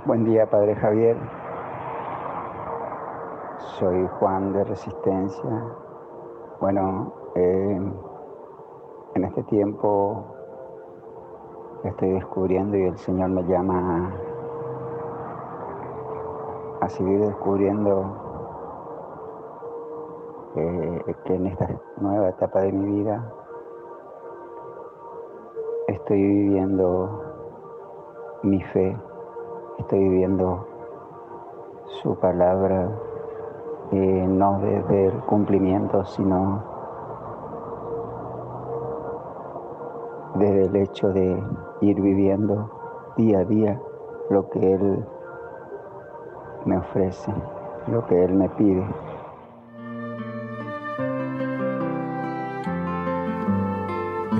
Buen 0.04 0.24
día 0.24 0.46
Padre 0.46 0.74
Javier. 0.74 1.16
Soy 3.78 4.06
Juan 4.18 4.52
de 4.52 4.64
Resistencia, 4.64 5.64
bueno, 6.62 7.12
eh, 7.34 7.80
en 9.16 9.24
este 9.24 9.42
tiempo 9.42 10.24
estoy 11.82 12.12
descubriendo 12.12 12.76
y 12.76 12.84
el 12.84 12.96
Señor 12.98 13.30
me 13.30 13.42
llama 13.42 14.12
a, 16.80 16.88
seguir 16.88 17.18
descubriendo 17.18 18.04
eh, 20.54 21.16
que 21.24 21.34
en 21.34 21.48
esta 21.48 21.68
nueva 21.96 22.28
etapa 22.28 22.60
de 22.60 22.70
mi 22.70 23.00
vida 23.00 23.28
estoy 25.88 26.22
viviendo 26.22 27.24
mi 28.44 28.62
fe, 28.62 28.96
estoy 29.80 29.98
viviendo 29.98 30.64
su 31.86 32.14
palabra 32.20 32.88
no 33.96 34.60
desde 34.60 35.06
el 35.06 35.20
cumplimiento, 35.24 36.04
sino 36.04 36.62
desde 40.36 40.66
el 40.66 40.76
hecho 40.76 41.08
de 41.08 41.42
ir 41.82 42.00
viviendo 42.00 42.70
día 43.16 43.40
a 43.40 43.44
día 43.44 43.80
lo 44.30 44.48
que 44.48 44.72
Él 44.72 45.04
me 46.64 46.78
ofrece, 46.78 47.32
lo 47.88 48.06
que 48.06 48.24
Él 48.24 48.34
me 48.34 48.48
pide. 48.50 48.86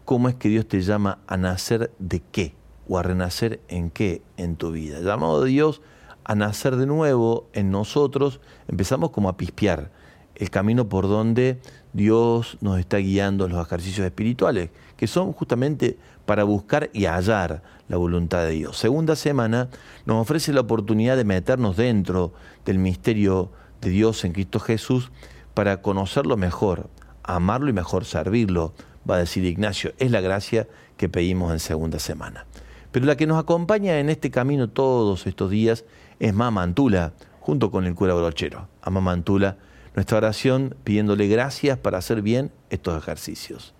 cómo 0.06 0.28
es 0.28 0.34
que 0.34 0.48
Dios 0.48 0.66
te 0.66 0.80
llama 0.80 1.18
a 1.26 1.36
nacer 1.36 1.92
de 1.98 2.20
qué 2.32 2.54
o 2.88 2.98
a 2.98 3.02
renacer 3.02 3.60
en 3.68 3.90
qué 3.90 4.22
en 4.38 4.56
tu 4.56 4.72
vida. 4.72 5.00
Llamado 5.00 5.44
de 5.44 5.50
Dios 5.50 5.82
a 6.24 6.34
nacer 6.34 6.76
de 6.76 6.86
nuevo 6.86 7.48
en 7.52 7.70
nosotros, 7.70 8.40
empezamos 8.68 9.10
como 9.10 9.28
a 9.28 9.36
pispear 9.36 9.90
el 10.34 10.50
camino 10.50 10.88
por 10.88 11.08
donde 11.08 11.60
Dios 11.92 12.56
nos 12.60 12.78
está 12.78 12.96
guiando 12.96 13.44
en 13.44 13.52
los 13.52 13.66
ejercicios 13.66 14.06
espirituales, 14.06 14.70
que 14.96 15.06
son 15.06 15.32
justamente 15.32 15.98
para 16.24 16.44
buscar 16.44 16.90
y 16.92 17.06
hallar 17.06 17.62
la 17.88 17.96
voluntad 17.96 18.44
de 18.44 18.50
Dios. 18.50 18.78
Segunda 18.78 19.16
semana 19.16 19.68
nos 20.06 20.22
ofrece 20.22 20.52
la 20.52 20.60
oportunidad 20.60 21.16
de 21.16 21.24
meternos 21.24 21.76
dentro 21.76 22.32
del 22.64 22.78
misterio 22.78 23.50
de 23.80 23.90
Dios 23.90 24.24
en 24.24 24.32
Cristo 24.32 24.60
Jesús 24.60 25.10
para 25.54 25.82
conocerlo 25.82 26.36
mejor, 26.36 26.88
amarlo 27.22 27.68
y 27.68 27.72
mejor 27.72 28.04
servirlo, 28.04 28.74
va 29.08 29.16
a 29.16 29.18
decir 29.18 29.44
Ignacio, 29.44 29.92
es 29.98 30.10
la 30.10 30.20
gracia 30.20 30.68
que 30.96 31.08
pedimos 31.08 31.52
en 31.52 31.58
segunda 31.58 31.98
semana. 31.98 32.46
Pero 32.92 33.06
la 33.06 33.16
que 33.16 33.26
nos 33.26 33.38
acompaña 33.38 33.98
en 33.98 34.10
este 34.10 34.30
camino 34.30 34.68
todos 34.68 35.26
estos 35.26 35.50
días 35.50 35.84
es 36.20 36.34
Mamá 36.34 36.62
Antula, 36.62 37.14
junto 37.40 37.70
con 37.70 37.86
el 37.86 37.94
cura 37.94 38.14
brochero. 38.14 38.68
A 38.82 38.90
Mamá 38.90 39.12
Antula, 39.12 39.56
nuestra 39.94 40.18
oración 40.18 40.76
pidiéndole 40.84 41.26
gracias 41.26 41.78
para 41.78 41.98
hacer 41.98 42.22
bien 42.22 42.52
estos 42.70 42.96
ejercicios. 42.96 43.74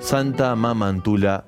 Santa 0.00 0.54
Mamá 0.56 0.88
Antula, 0.88 1.44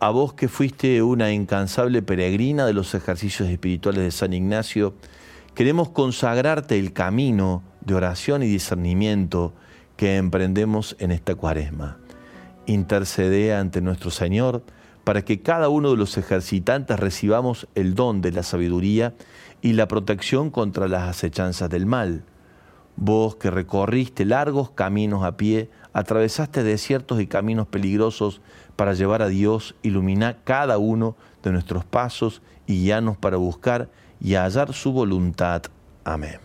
a 0.00 0.10
vos 0.10 0.34
que 0.34 0.48
fuiste 0.48 1.02
una 1.02 1.32
incansable 1.32 2.02
peregrina 2.02 2.66
de 2.66 2.72
los 2.72 2.94
ejercicios 2.94 3.48
espirituales 3.48 4.04
de 4.04 4.10
San 4.10 4.32
Ignacio 4.32 4.94
Queremos 5.56 5.88
consagrarte 5.88 6.78
el 6.78 6.92
camino 6.92 7.62
de 7.80 7.94
oración 7.94 8.42
y 8.42 8.46
discernimiento 8.46 9.54
que 9.96 10.18
emprendemos 10.18 10.96
en 10.98 11.12
esta 11.12 11.34
cuaresma. 11.34 11.96
Intercede 12.66 13.54
ante 13.54 13.80
nuestro 13.80 14.10
Señor 14.10 14.62
para 15.04 15.24
que 15.24 15.40
cada 15.40 15.70
uno 15.70 15.92
de 15.92 15.96
los 15.96 16.18
ejercitantes 16.18 17.00
recibamos 17.00 17.68
el 17.74 17.94
don 17.94 18.20
de 18.20 18.32
la 18.32 18.42
sabiduría 18.42 19.14
y 19.62 19.72
la 19.72 19.88
protección 19.88 20.50
contra 20.50 20.88
las 20.88 21.08
acechanzas 21.08 21.70
del 21.70 21.86
mal. 21.86 22.22
Vos 22.96 23.36
que 23.36 23.50
recorriste 23.50 24.24
largos 24.24 24.70
caminos 24.70 25.22
a 25.22 25.36
pie, 25.36 25.70
atravesaste 25.92 26.62
desiertos 26.62 27.20
y 27.20 27.26
caminos 27.26 27.66
peligrosos 27.66 28.40
para 28.74 28.94
llevar 28.94 29.22
a 29.22 29.28
Dios, 29.28 29.74
ilumina 29.82 30.38
cada 30.44 30.78
uno 30.78 31.14
de 31.42 31.52
nuestros 31.52 31.84
pasos 31.84 32.42
y 32.66 32.82
guiarnos 32.82 33.16
para 33.18 33.36
buscar 33.36 33.88
y 34.20 34.34
hallar 34.34 34.72
su 34.72 34.92
voluntad. 34.92 35.62
Amén. 36.04 36.38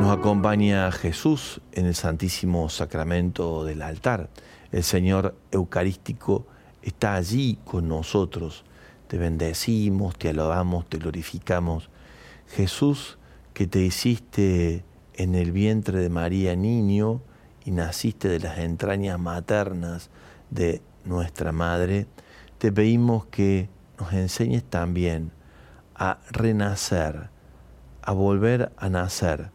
Nos 0.00 0.18
acompaña 0.18 0.90
Jesús 0.92 1.60
en 1.72 1.86
el 1.86 1.94
Santísimo 1.94 2.68
Sacramento 2.68 3.64
del 3.64 3.80
altar. 3.80 4.28
El 4.72 4.84
Señor 4.84 5.36
Eucarístico 5.50 6.46
está 6.82 7.14
allí 7.14 7.58
con 7.64 7.88
nosotros. 7.88 8.64
Te 9.08 9.18
bendecimos, 9.18 10.16
te 10.16 10.28
alabamos, 10.28 10.88
te 10.88 10.98
glorificamos. 10.98 11.90
Jesús, 12.46 13.18
que 13.52 13.66
te 13.66 13.80
hiciste 13.80 14.84
en 15.14 15.34
el 15.34 15.52
vientre 15.52 15.98
de 15.98 16.08
María 16.08 16.56
niño 16.56 17.20
y 17.64 17.72
naciste 17.72 18.28
de 18.28 18.40
las 18.40 18.58
entrañas 18.58 19.18
maternas 19.18 20.10
de 20.50 20.80
nuestra 21.04 21.52
Madre, 21.52 22.06
te 22.58 22.72
pedimos 22.72 23.26
que 23.26 23.68
nos 23.98 24.12
enseñes 24.12 24.64
también 24.64 25.32
a 25.94 26.18
renacer, 26.30 27.28
a 28.02 28.12
volver 28.12 28.72
a 28.76 28.88
nacer 28.88 29.50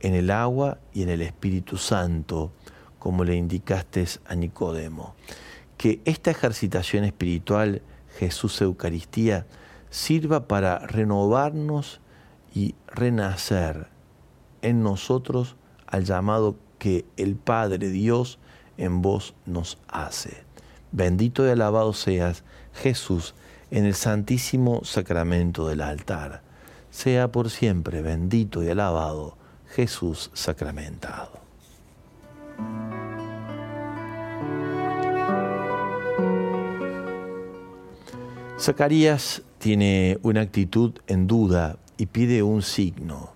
en 0.00 0.14
el 0.14 0.30
agua 0.30 0.78
y 0.92 1.02
en 1.02 1.08
el 1.08 1.22
Espíritu 1.22 1.76
Santo, 1.78 2.52
como 3.02 3.24
le 3.24 3.34
indicaste 3.34 4.06
a 4.26 4.36
Nicodemo. 4.36 5.16
Que 5.76 6.00
esta 6.04 6.30
ejercitación 6.30 7.02
espiritual, 7.02 7.82
Jesús 8.16 8.60
Eucaristía, 8.60 9.44
sirva 9.90 10.46
para 10.46 10.78
renovarnos 10.78 12.00
y 12.54 12.76
renacer 12.86 13.88
en 14.62 14.84
nosotros 14.84 15.56
al 15.88 16.04
llamado 16.04 16.54
que 16.78 17.04
el 17.16 17.34
Padre 17.34 17.88
Dios 17.88 18.38
en 18.78 19.02
vos 19.02 19.34
nos 19.46 19.78
hace. 19.88 20.44
Bendito 20.92 21.44
y 21.44 21.50
alabado 21.50 21.94
seas, 21.94 22.44
Jesús, 22.72 23.34
en 23.72 23.84
el 23.84 23.96
santísimo 23.96 24.84
sacramento 24.84 25.66
del 25.66 25.80
altar. 25.80 26.42
Sea 26.92 27.32
por 27.32 27.50
siempre 27.50 28.00
bendito 28.00 28.62
y 28.62 28.68
alabado 28.68 29.36
Jesús 29.74 30.30
sacramentado. 30.34 31.41
Zacarías 38.62 39.42
tiene 39.58 40.20
una 40.22 40.42
actitud 40.42 40.92
en 41.08 41.26
duda 41.26 41.78
y 41.96 42.06
pide 42.06 42.44
un 42.44 42.62
signo. 42.62 43.32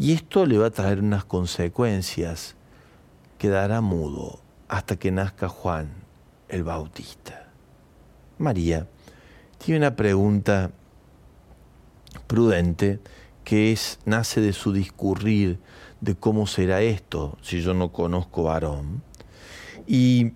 Y 0.00 0.14
esto 0.14 0.46
le 0.46 0.58
va 0.58 0.66
a 0.66 0.70
traer 0.70 0.98
unas 0.98 1.24
consecuencias. 1.24 2.56
Quedará 3.38 3.80
mudo 3.80 4.40
hasta 4.66 4.96
que 4.96 5.12
nazca 5.12 5.48
Juan 5.48 5.92
el 6.48 6.64
Bautista. 6.64 7.50
María 8.38 8.88
tiene 9.64 9.78
una 9.78 9.94
pregunta 9.94 10.72
prudente 12.26 12.98
que 13.44 13.70
es, 13.70 14.00
nace 14.06 14.40
de 14.40 14.52
su 14.52 14.72
discurrir 14.72 15.60
de 16.00 16.16
cómo 16.16 16.48
será 16.48 16.82
esto 16.82 17.38
si 17.42 17.62
yo 17.62 17.74
no 17.74 17.92
conozco 17.92 18.42
varón. 18.42 19.04
Y 19.86 20.32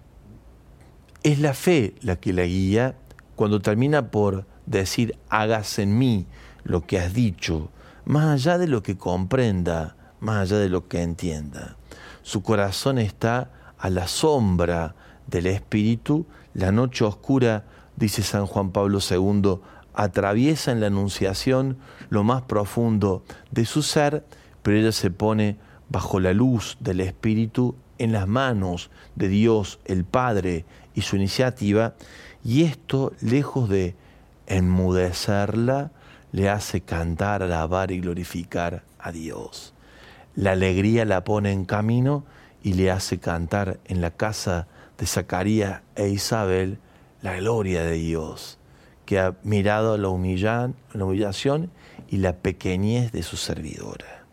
es 1.25 1.41
la 1.41 1.55
fe 1.55 1.97
la 2.03 2.15
que 2.15 2.33
la 2.33 2.45
guía 2.45 2.95
cuando 3.41 3.63
termina 3.63 4.11
por 4.11 4.45
decir, 4.67 5.17
hagas 5.31 5.79
en 5.79 5.97
mí 5.97 6.27
lo 6.63 6.87
que 6.87 6.99
has 6.99 7.15
dicho, 7.15 7.71
más 8.05 8.27
allá 8.27 8.59
de 8.59 8.67
lo 8.67 8.83
que 8.83 8.99
comprenda, 8.99 9.97
más 10.21 10.43
allá 10.43 10.59
de 10.59 10.69
lo 10.69 10.89
que 10.89 11.01
entienda. 11.01 11.79
Su 12.21 12.43
corazón 12.43 12.99
está 12.99 13.51
a 13.79 13.89
la 13.89 14.09
sombra 14.09 14.95
del 15.27 15.47
Espíritu, 15.47 16.27
la 16.53 16.71
noche 16.71 17.03
oscura, 17.03 17.65
dice 17.97 18.23
San 18.23 18.45
Juan 18.45 18.73
Pablo 18.73 18.99
II, 18.99 19.55
atraviesa 19.95 20.73
en 20.73 20.81
la 20.81 20.89
Anunciación 20.89 21.79
lo 22.11 22.25
más 22.25 22.43
profundo 22.43 23.25
de 23.51 23.65
su 23.65 23.81
ser, 23.81 24.23
pero 24.63 24.77
ella 24.77 24.93
se 24.93 25.11
pone 25.11 25.57
bajo 25.89 26.21
la 26.21 26.35
luz 26.35 26.77
del 26.79 27.01
Espíritu 27.01 27.75
en 27.97 28.13
las 28.13 28.29
manos 28.29 28.91
de 29.17 29.29
Dios 29.29 29.81
el 29.87 30.05
Padre 30.05 30.67
y 30.95 31.01
su 31.01 31.17
iniciativa, 31.17 31.95
y 32.45 32.65
esto, 32.65 33.13
lejos 33.21 33.69
de 33.69 33.95
enmudecerla, 34.47 35.91
le 36.33 36.49
hace 36.49 36.81
cantar, 36.81 37.43
alabar 37.43 37.91
y 37.91 38.01
glorificar 38.01 38.83
a 38.99 39.13
Dios. 39.13 39.75
La 40.35 40.53
alegría 40.53 41.05
la 41.05 41.25
pone 41.25 41.53
en 41.53 41.65
camino 41.65 42.25
y 42.63 42.75
le 42.75 42.91
hace 42.91 43.19
cantar 43.19 43.81
en 43.87 44.01
la 44.01 44.11
casa 44.11 44.69
de 44.99 45.07
Zacarías 45.07 45.83
e 45.97 46.09
Isabel 46.09 46.79
la 47.23 47.37
gloria 47.37 47.83
de 47.83 47.93
Dios 47.95 48.59
que 49.11 49.19
ha 49.19 49.35
mirado 49.43 49.97
la, 49.97 50.09
la 50.93 51.05
humillación 51.05 51.71
y 52.09 52.19
la 52.19 52.37
pequeñez 52.37 53.11
de 53.11 53.25
su 53.25 53.37
servidora. 53.37 54.25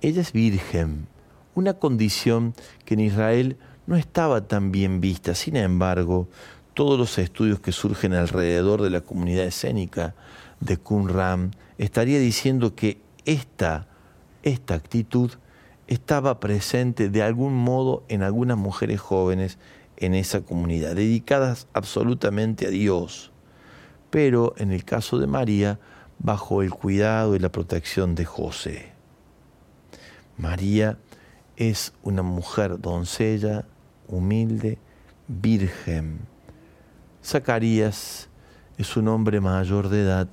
Ella 0.00 0.22
es 0.22 0.32
virgen, 0.32 1.08
una 1.54 1.74
condición 1.74 2.54
que 2.86 2.94
en 2.94 3.00
Israel 3.00 3.58
no 3.88 3.96
estaba 3.96 4.42
tan 4.42 4.70
bien 4.70 5.00
vista. 5.00 5.34
Sin 5.34 5.56
embargo, 5.56 6.28
todos 6.74 6.98
los 6.98 7.16
estudios 7.16 7.58
que 7.58 7.72
surgen 7.72 8.12
alrededor 8.12 8.82
de 8.82 8.90
la 8.90 9.00
comunidad 9.00 9.46
escénica 9.46 10.14
de 10.60 10.76
Qumran 10.76 11.56
estaría 11.78 12.18
diciendo 12.18 12.74
que 12.74 13.00
esta, 13.24 13.86
esta 14.42 14.74
actitud 14.74 15.32
estaba 15.86 16.38
presente 16.38 17.08
de 17.08 17.22
algún 17.22 17.54
modo 17.54 18.04
en 18.08 18.22
algunas 18.22 18.58
mujeres 18.58 19.00
jóvenes 19.00 19.56
en 19.96 20.14
esa 20.14 20.42
comunidad, 20.42 20.94
dedicadas 20.94 21.66
absolutamente 21.72 22.66
a 22.66 22.70
Dios, 22.70 23.32
pero 24.10 24.52
en 24.58 24.70
el 24.70 24.84
caso 24.84 25.18
de 25.18 25.26
María, 25.26 25.80
bajo 26.18 26.60
el 26.60 26.72
cuidado 26.72 27.34
y 27.34 27.38
la 27.38 27.50
protección 27.50 28.14
de 28.14 28.26
José. 28.26 28.92
María 30.36 30.98
es 31.56 31.94
una 32.02 32.22
mujer 32.22 32.78
doncella, 32.80 33.64
humilde, 34.08 34.78
virgen. 35.28 36.20
Zacarías 37.24 38.28
es 38.76 38.96
un 38.96 39.08
hombre 39.08 39.40
mayor 39.40 39.88
de 39.88 40.02
edad 40.02 40.28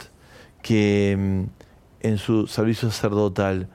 que 0.62 1.16
mm, 1.18 1.44
en 2.08 2.18
su 2.18 2.48
servicio 2.48 2.90
sacerdotal 2.90 3.70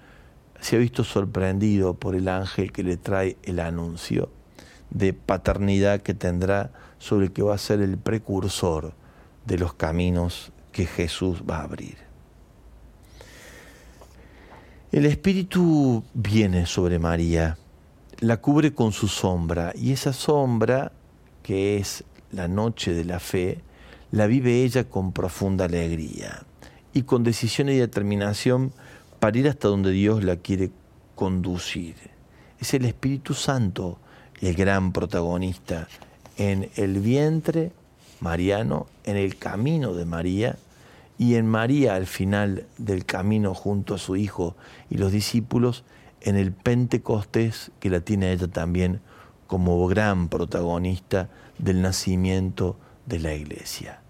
se 0.61 0.77
ha 0.77 0.79
visto 0.79 1.05
sorprendido 1.05 1.95
por 1.95 2.15
el 2.15 2.29
ángel 2.29 2.73
que 2.73 2.83
le 2.83 2.97
trae 2.97 3.37
el 3.43 3.61
anuncio 3.61 4.31
de 4.91 5.13
paternidad 5.13 6.01
que 6.01 6.15
tendrá 6.15 6.73
sobre 6.99 7.27
el 7.27 7.33
que 7.33 7.43
va 7.43 7.55
a 7.55 7.59
ser 7.59 7.81
el 7.81 7.97
precursor 7.99 8.93
de 9.47 9.59
los 9.59 9.75
caminos 9.75 10.53
que 10.73 10.87
Jesús 10.87 11.43
va 11.49 11.59
a 11.59 11.65
abrir. 11.65 11.97
El 14.93 15.07
Espíritu 15.07 16.03
viene 16.15 16.67
sobre 16.67 16.99
María, 16.99 17.57
la 18.21 18.37
cubre 18.37 18.75
con 18.75 18.93
su 18.93 19.09
sombra 19.09 19.73
y 19.75 19.93
esa 19.93 20.13
sombra, 20.13 20.93
que 21.43 21.79
es 21.79 22.05
la 22.33 22.49
noche 22.49 22.93
de 22.93 23.05
la 23.05 23.19
fe, 23.19 23.61
la 24.13 24.27
vive 24.27 24.63
ella 24.63 24.85
con 24.85 25.13
profunda 25.13 25.65
alegría 25.65 26.43
y 26.93 27.03
con 27.03 27.25
decisión 27.25 27.71
y 27.71 27.77
determinación 27.77 28.73
para 29.21 29.39
ir 29.39 29.49
hasta 29.49 29.69
donde 29.69 29.91
Dios 29.91 30.23
la 30.23 30.37
quiere 30.37 30.71
conducir. 31.15 31.95
Es 32.59 32.75
el 32.75 32.85
Espíritu 32.85 33.35
Santo 33.35 33.99
el 34.41 34.55
gran 34.55 34.93
protagonista 34.93 35.89
en 36.37 36.71
el 36.77 37.01
vientre 37.01 37.73
mariano, 38.21 38.87
en 39.05 39.17
el 39.17 39.37
camino 39.37 39.95
de 39.95 40.05
María 40.05 40.57
y 41.19 41.35
en 41.35 41.47
María 41.47 41.95
al 41.95 42.07
final 42.07 42.67
del 42.79 43.05
camino 43.05 43.55
junto 43.55 43.95
a 43.95 43.99
su 43.99 44.17
hijo 44.17 44.57
y 44.89 44.97
los 44.97 45.13
discípulos, 45.13 45.85
en 46.21 46.37
el 46.37 46.53
Pentecostés 46.53 47.71
que 47.81 47.91
la 47.91 48.01
tiene 48.01 48.33
ella 48.33 48.49
también 48.49 49.01
como 49.47 49.87
gran 49.89 50.29
protagonista 50.29 51.29
del 51.59 51.83
nacimiento 51.83 52.77
de 53.07 53.19
la 53.19 53.35
iglesia. 53.35 54.01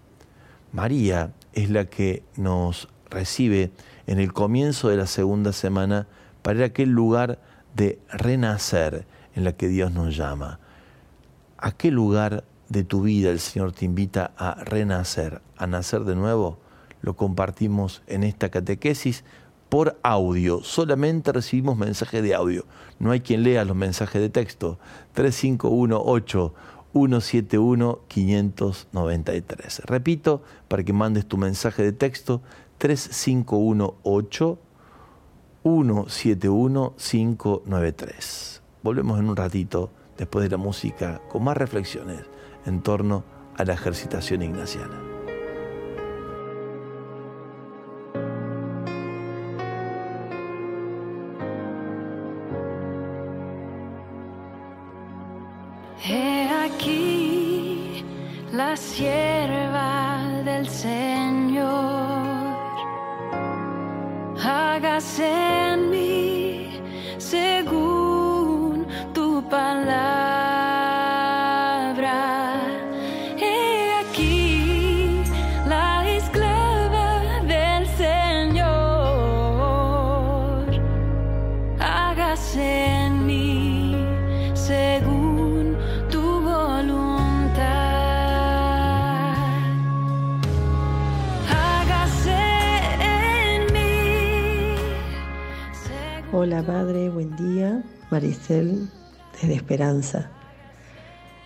María 0.71 1.33
es 1.53 1.69
la 1.69 1.85
que 1.85 2.23
nos 2.37 2.87
recibe 3.09 3.71
en 4.07 4.19
el 4.19 4.33
comienzo 4.33 4.89
de 4.89 4.97
la 4.97 5.07
segunda 5.07 5.51
semana 5.51 6.07
para 6.41 6.65
aquel 6.65 6.89
lugar 6.89 7.39
de 7.75 7.99
renacer 8.09 9.05
en 9.35 9.43
la 9.43 9.53
que 9.53 9.67
Dios 9.67 9.91
nos 9.91 10.15
llama. 10.15 10.59
¿A 11.57 11.71
qué 11.71 11.91
lugar 11.91 12.43
de 12.69 12.83
tu 12.83 13.01
vida 13.01 13.29
el 13.29 13.39
Señor 13.39 13.73
te 13.73 13.85
invita 13.85 14.31
a 14.37 14.63
renacer, 14.63 15.41
a 15.57 15.67
nacer 15.67 16.03
de 16.03 16.15
nuevo? 16.15 16.59
Lo 17.01 17.15
compartimos 17.15 18.01
en 18.07 18.23
esta 18.23 18.49
catequesis 18.49 19.23
por 19.71 19.97
audio. 20.03 20.61
Solamente 20.63 21.31
recibimos 21.31 21.77
mensajes 21.77 22.21
de 22.21 22.35
audio. 22.35 22.65
No 22.99 23.11
hay 23.11 23.21
quien 23.21 23.41
lea 23.41 23.63
los 23.63 23.77
mensajes 23.77 24.21
de 24.21 24.27
texto. 24.27 24.77
3518 25.13 26.53
171 26.91 28.01
593. 28.09 29.83
Repito, 29.85 30.43
para 30.67 30.83
que 30.83 30.91
mandes 30.91 31.25
tu 31.25 31.37
mensaje 31.37 31.83
de 31.83 31.93
texto, 31.93 32.41
3518 32.79 34.59
171 35.63 36.95
593. 36.97 38.61
Volvemos 38.83 39.19
en 39.19 39.29
un 39.29 39.37
ratito, 39.37 39.89
después 40.17 40.43
de 40.43 40.49
la 40.49 40.57
música, 40.57 41.21
con 41.29 41.45
más 41.45 41.55
reflexiones 41.55 42.19
en 42.65 42.81
torno 42.81 43.23
a 43.55 43.63
la 43.63 43.75
ejercitación 43.75 44.41
ignaciana. 44.41 45.10
Sierva 58.77 60.23
del 60.43 60.67
Señor, 60.67 61.67
hágase 64.43 65.50
Padre, 96.63 97.09
buen 97.09 97.35
día. 97.37 97.83
Maricel, 98.11 98.87
desde 99.33 99.55
Esperanza. 99.55 100.29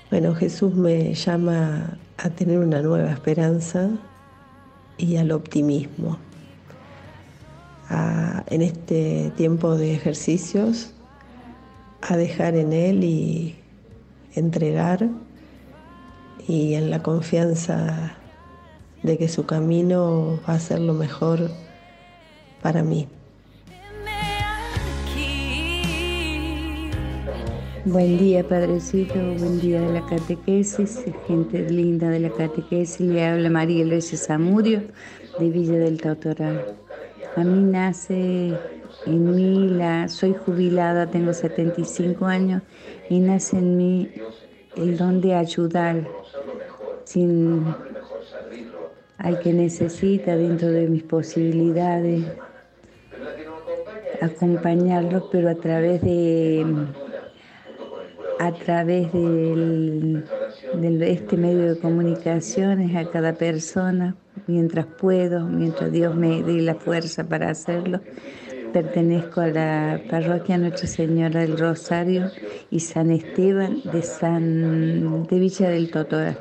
Bueno, 0.09 0.35
Jesús 0.35 0.73
me 0.73 1.13
llama 1.13 1.97
a 2.17 2.29
tener 2.31 2.59
una 2.59 2.81
nueva 2.81 3.11
esperanza 3.11 3.89
y 4.97 5.15
al 5.15 5.31
optimismo. 5.31 6.17
en 8.47 8.61
este 8.61 9.31
tiempo 9.37 9.75
de 9.75 9.93
ejercicios, 9.93 10.93
a 12.01 12.17
dejar 12.17 12.55
en 12.55 12.73
Él 12.73 13.03
y 13.03 13.55
entregar 14.33 15.09
y 16.47 16.73
en 16.73 16.89
la 16.89 17.01
confianza 17.01 18.17
de 19.01 19.17
que 19.17 19.27
su 19.29 19.45
camino 19.45 20.39
va 20.47 20.55
a 20.55 20.59
ser 20.59 20.79
lo 20.79 20.93
mejor 20.93 21.49
para 22.61 22.83
mí. 22.83 23.07
Buen 27.85 28.17
día, 28.17 28.43
Padrecito, 28.43 29.13
buen 29.13 29.61
día 29.61 29.79
de 29.79 29.93
la 29.93 30.05
catequesis, 30.07 31.05
gente 31.27 31.69
linda 31.69 32.09
de 32.09 32.19
la 32.19 32.31
catequesis. 32.31 32.99
Le 32.99 33.23
habla 33.23 33.47
María 33.51 33.85
Luisa 33.85 34.17
Zamudio, 34.17 34.81
de 35.37 35.49
Villa 35.51 35.77
del 35.77 36.01
Tautoral. 36.01 36.75
A 37.35 37.43
mí 37.43 37.61
nace 37.61 38.57
en 39.05 39.35
mí, 39.35 39.69
la, 39.69 40.07
soy 40.07 40.33
jubilada, 40.33 41.11
tengo 41.11 41.31
75 41.31 42.25
años, 42.25 42.63
y 43.07 43.19
nace 43.19 43.59
en 43.59 43.77
mí 43.77 44.09
el 44.77 44.97
don 44.97 45.21
de 45.21 45.35
ayudar 45.35 46.07
sin 47.03 47.65
al 49.19 49.39
que 49.41 49.53
necesita 49.53 50.35
dentro 50.35 50.69
de 50.69 50.87
mis 50.87 51.03
posibilidades, 51.03 52.25
acompañarlos, 54.21 55.25
pero 55.31 55.51
a 55.51 55.55
través 55.55 56.01
de 56.01 56.65
a 58.45 58.53
través 58.53 59.11
de 59.11 60.23
este 61.11 61.35
medio 61.35 61.73
de 61.73 61.79
comunicaciones 61.79 62.95
a 62.95 63.09
cada 63.09 63.33
persona, 63.33 64.15
mientras 64.45 64.85
puedo, 64.85 65.47
mientras 65.47 65.91
Dios 65.91 66.15
me 66.15 66.43
dé 66.43 66.61
la 66.61 66.75
fuerza 66.75 67.23
para 67.23 67.49
hacerlo. 67.49 68.01
Pertenezco 68.71 69.41
a 69.41 69.47
la 69.47 70.01
parroquia 70.09 70.59
Nuestra 70.59 70.87
Señora 70.87 71.39
del 71.39 71.57
Rosario 71.57 72.29
y 72.69 72.81
San 72.81 73.09
Esteban 73.09 73.81
de, 73.91 74.03
San, 74.03 75.25
de 75.25 75.39
Villa 75.39 75.69
del 75.69 75.89
Totora. 75.89 76.37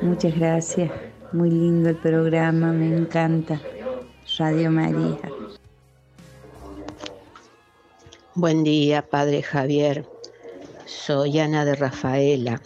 Muchas 0.00 0.38
gracias, 0.38 0.90
muy 1.32 1.50
lindo 1.50 1.90
el 1.90 1.96
programa, 1.96 2.72
me 2.72 2.96
encanta. 2.96 3.60
Radio 4.38 4.70
María. 4.70 5.18
Buen 8.34 8.64
día, 8.64 9.02
Padre 9.02 9.42
Javier. 9.42 10.13
Soy 10.86 11.38
Ana 11.38 11.64
de 11.64 11.74
Rafaela. 11.74 12.60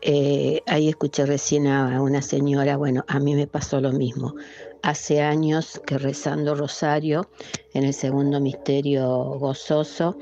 Eh, 0.00 0.62
ahí 0.66 0.88
escuché 0.88 1.26
recién 1.26 1.66
a 1.66 2.00
una 2.00 2.22
señora, 2.22 2.76
bueno, 2.76 3.04
a 3.08 3.20
mí 3.20 3.34
me 3.34 3.46
pasó 3.46 3.80
lo 3.80 3.92
mismo. 3.92 4.34
Hace 4.82 5.20
años 5.20 5.80
que 5.86 5.98
rezando 5.98 6.54
Rosario, 6.54 7.28
en 7.74 7.84
el 7.84 7.94
segundo 7.94 8.40
misterio 8.40 9.06
gozoso, 9.38 10.16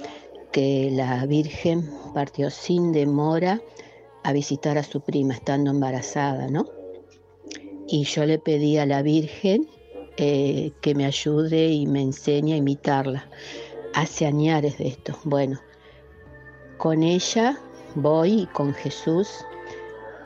que 0.53 0.91
la 0.93 1.25
Virgen 1.27 1.89
partió 2.13 2.51
sin 2.51 2.93
demora 2.93 3.63
a 4.25 4.33
visitar 4.33 4.77
a 4.77 4.83
su 4.83 5.01
prima 5.01 5.35
estando 5.35 5.71
embarazada, 5.71 6.49
¿no? 6.49 6.67
Y 7.87 8.05
yo 8.05 8.27
le 8.27 8.39
pedí 8.39 8.77
a 8.77 8.87
la 8.87 9.03
Virgen 9.03 9.69
eh, 10.17 10.73
que 10.81 10.95
me 10.95 11.07
ayude 11.07 11.69
y 11.69 11.87
me 11.87 12.03
enseñe 12.03 12.55
a 12.55 12.57
imitarla 12.57 13.31
hace 13.95 14.27
añares 14.27 14.79
de 14.79 14.89
esto. 14.89 15.17
Bueno, 15.25 15.61
con 16.81 17.03
ella 17.03 17.59
voy 17.95 18.49
con 18.55 18.73
Jesús 18.73 19.29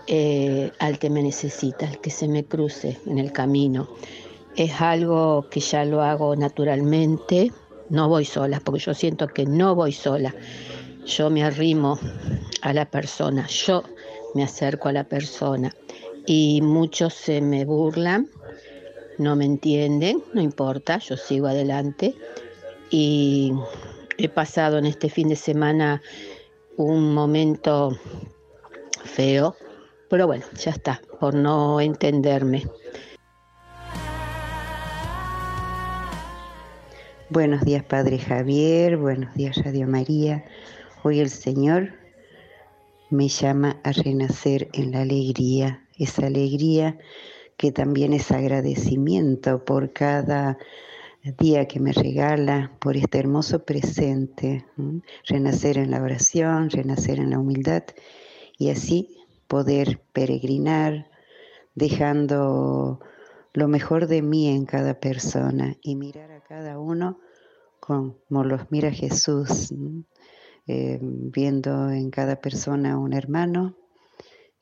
eh, 0.07 0.71
al 0.79 1.01
que 1.01 1.11
me 1.11 1.21
necesita, 1.21 1.89
al 1.89 2.01
que 2.01 2.11
se 2.11 2.29
me 2.29 2.45
cruce 2.45 2.97
en 3.07 3.19
el 3.19 3.33
camino. 3.33 3.89
Es 4.55 4.81
algo 4.81 5.49
que 5.51 5.59
ya 5.59 5.85
lo 5.85 6.01
hago 6.01 6.37
naturalmente, 6.37 7.51
no 7.91 8.09
voy 8.09 8.25
sola, 8.25 8.61
porque 8.65 8.79
yo 8.79 8.95
siento 8.95 9.27
que 9.27 9.47
no 9.47 9.75
voy 9.75 9.91
sola. 9.91 10.33
Yo 11.05 11.29
me 11.29 11.43
arrimo 11.43 11.99
a 12.63 12.73
la 12.73 12.89
persona, 12.89 13.49
yo 13.49 13.83
me 14.37 14.45
acerco 14.45 14.89
a 14.89 14.93
la 14.93 15.05
persona 15.05 15.75
y 16.25 16.61
muchos 16.63 17.15
se 17.15 17.41
me 17.41 17.65
burlan, 17.65 18.29
no 19.19 19.35
me 19.35 19.45
entienden, 19.45 20.23
no 20.33 20.41
importa, 20.41 20.99
yo 20.99 21.17
sigo 21.17 21.49
adelante 21.49 22.15
y 22.91 23.53
he 24.19 24.29
pasado 24.29 24.79
en 24.79 24.87
este 24.87 25.11
fin 25.11 25.29
de 25.29 25.37
semana 25.37 26.01
un 26.77 27.15
momento 27.15 27.97
feo, 29.05 29.57
pero 30.09 30.27
bueno, 30.27 30.45
ya 30.57 30.71
está, 30.71 31.01
por 31.21 31.35
no 31.35 31.81
entenderme. 31.81 32.65
Buenos 37.31 37.63
días, 37.63 37.85
Padre 37.85 38.19
Javier, 38.19 38.97
buenos 38.97 39.35
días, 39.35 39.57
Radio 39.65 39.87
María. 39.87 40.45
Hoy 41.03 41.21
el 41.21 41.31
Señor 41.31 41.95
me 43.11 43.29
llama 43.29 43.81
a 43.83 43.93
renacer 43.93 44.69
en 44.73 44.93
la 44.93 45.03
alegría, 45.03 45.87
esa 45.99 46.27
alegría 46.27 46.99
que 47.57 47.73
también 47.73 48.13
es 48.13 48.31
agradecimiento 48.31 49.65
por 49.65 49.93
cada 49.93 50.59
día 51.33 51.67
que 51.67 51.81
me 51.81 51.93
regala, 51.93 52.77
por 52.81 52.97
este 52.97 53.19
hermoso 53.19 53.65
presente, 53.65 54.67
renacer 55.27 55.79
en 55.79 55.91
la 55.91 56.03
oración, 56.03 56.69
renacer 56.69 57.19
en 57.19 57.31
la 57.31 57.39
humildad 57.39 57.85
y 58.59 58.71
así 58.71 59.17
poder 59.49 60.03
peregrinar 60.13 61.11
dejando 61.75 63.01
lo 63.55 63.69
mejor 63.69 64.07
de 64.07 64.21
mí 64.21 64.49
en 64.49 64.67
cada 64.67 65.01
persona 65.01 65.77
y 65.81 65.97
mirar 65.97 66.31
a 66.31 66.43
cada 66.43 66.79
uno 66.79 67.19
como 67.81 68.45
los 68.45 68.71
mira 68.71 68.91
Jesús, 68.91 69.73
eh, 70.67 70.99
viendo 71.03 71.91
en 71.91 72.11
cada 72.11 72.41
persona 72.41 72.99
un 72.99 73.13
hermano 73.13 73.77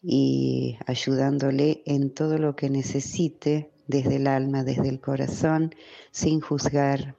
y 0.00 0.76
ayudándole 0.86 1.82
en 1.86 2.12
todo 2.12 2.38
lo 2.38 2.56
que 2.56 2.68
necesite 2.68 3.71
desde 3.86 4.16
el 4.16 4.26
alma, 4.26 4.64
desde 4.64 4.88
el 4.88 5.00
corazón, 5.00 5.74
sin 6.10 6.40
juzgar. 6.40 7.16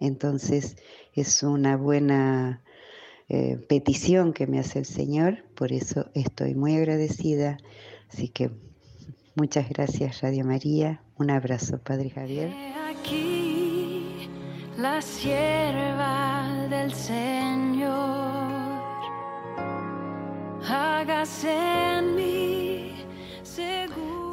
Entonces 0.00 0.76
es 1.14 1.42
una 1.42 1.76
buena 1.76 2.62
eh, 3.28 3.58
petición 3.68 4.32
que 4.32 4.46
me 4.46 4.58
hace 4.58 4.80
el 4.80 4.86
Señor, 4.86 5.44
por 5.54 5.72
eso 5.72 6.06
estoy 6.14 6.54
muy 6.54 6.76
agradecida. 6.76 7.58
Así 8.12 8.28
que 8.28 8.50
muchas 9.36 9.68
gracias 9.68 10.20
Radio 10.22 10.44
María, 10.44 11.02
un 11.16 11.30
abrazo 11.30 11.78
Padre 11.78 12.10
Javier. 12.10 12.52
Aquí 12.88 14.28
la 14.76 15.00
sierva 15.02 16.66
del 16.70 16.92
Señor, 16.94 17.90
hágase 20.66 21.98
en 21.98 22.14
mí 22.16 22.59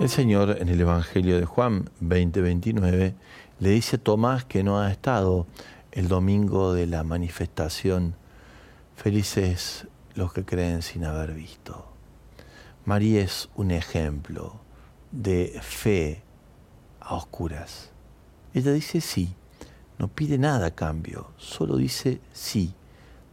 El 0.07 0.13
Señor 0.13 0.55
en 0.61 0.69
el 0.69 0.79
Evangelio 0.79 1.37
de 1.37 1.43
Juan 1.43 1.89
20:29 1.99 3.13
le 3.59 3.69
dice 3.69 3.97
a 3.97 3.99
Tomás 3.99 4.45
que 4.45 4.63
no 4.63 4.79
ha 4.79 4.89
estado 4.89 5.47
el 5.91 6.07
domingo 6.07 6.71
de 6.71 6.87
la 6.87 7.03
manifestación 7.03 8.15
Felices 8.95 9.85
los 10.15 10.31
que 10.31 10.45
creen 10.45 10.81
sin 10.81 11.03
haber 11.03 11.33
visto. 11.33 11.91
María 12.85 13.19
es 13.19 13.49
un 13.57 13.69
ejemplo 13.71 14.61
de 15.11 15.59
fe 15.61 16.23
a 17.01 17.15
oscuras. 17.15 17.91
Ella 18.53 18.71
dice 18.71 19.01
sí, 19.01 19.35
no 19.99 20.07
pide 20.07 20.37
nada 20.37 20.67
a 20.67 20.71
cambio, 20.71 21.31
solo 21.35 21.75
dice 21.75 22.21
sí, 22.31 22.73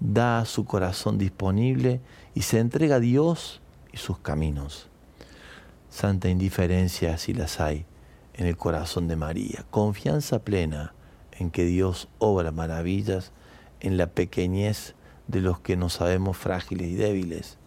da 0.00 0.44
su 0.44 0.64
corazón 0.64 1.18
disponible 1.18 2.00
y 2.34 2.42
se 2.42 2.58
entrega 2.58 2.96
a 2.96 3.00
Dios 3.00 3.62
y 3.92 3.98
sus 3.98 4.18
caminos. 4.18 4.88
Santa 5.94 6.28
indiferencia 6.28 7.16
si 7.18 7.34
las 7.34 7.60
hay 7.60 7.86
en 8.32 8.46
el 8.46 8.56
corazón 8.56 9.06
de 9.06 9.14
María, 9.14 9.64
confianza 9.70 10.40
plena 10.40 10.92
en 11.30 11.52
que 11.52 11.64
Dios 11.64 12.08
obra 12.18 12.50
maravillas 12.50 13.30
en 13.78 13.96
la 13.96 14.08
pequeñez 14.08 14.96
de 15.28 15.40
los 15.40 15.60
que 15.60 15.76
no 15.76 15.88
sabemos 15.90 16.36
frágiles 16.36 16.88
y 16.88 16.96
débiles. 16.96 17.58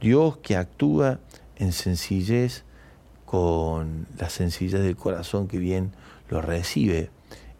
Dios 0.00 0.36
que 0.36 0.54
actúa 0.54 1.18
en 1.56 1.72
sencillez 1.72 2.62
con 3.26 4.06
la 4.16 4.30
sencillez 4.30 4.80
del 4.80 4.94
corazón 4.94 5.48
que 5.48 5.58
bien 5.58 5.90
lo 6.28 6.40
recibe. 6.42 7.10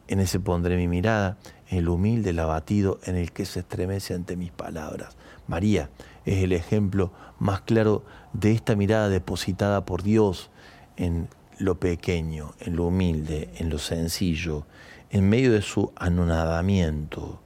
En 0.07 0.21
ese 0.21 0.39
pondré 0.39 0.77
mi 0.77 0.87
mirada, 0.87 1.37
en 1.69 1.79
el 1.79 1.89
humilde, 1.89 2.31
el 2.31 2.39
abatido, 2.39 3.01
en 3.07 3.17
el 3.17 3.33
que 3.33 3.45
se 3.45 3.59
estremece 3.59 4.15
ante 4.15 4.37
mis 4.37 4.53
palabras. 4.53 5.17
María 5.49 5.91
es 6.25 6.45
el 6.45 6.53
ejemplo 6.53 7.13
más 7.41 7.63
claro 7.63 8.05
de 8.33 8.53
esta 8.53 8.77
mirada 8.77 9.09
depositada 9.09 9.85
por 9.85 10.03
Dios 10.03 10.51
en 10.97 11.29
lo 11.59 11.79
pequeño, 11.79 12.55
en 12.61 12.77
lo 12.77 12.87
humilde, 12.87 13.51
en 13.57 13.71
lo 13.71 13.79
sencillo, 13.79 14.67
en 15.11 15.29
medio 15.29 15.53
de 15.53 15.63
su 15.63 15.93
anonadamiento 15.97 17.41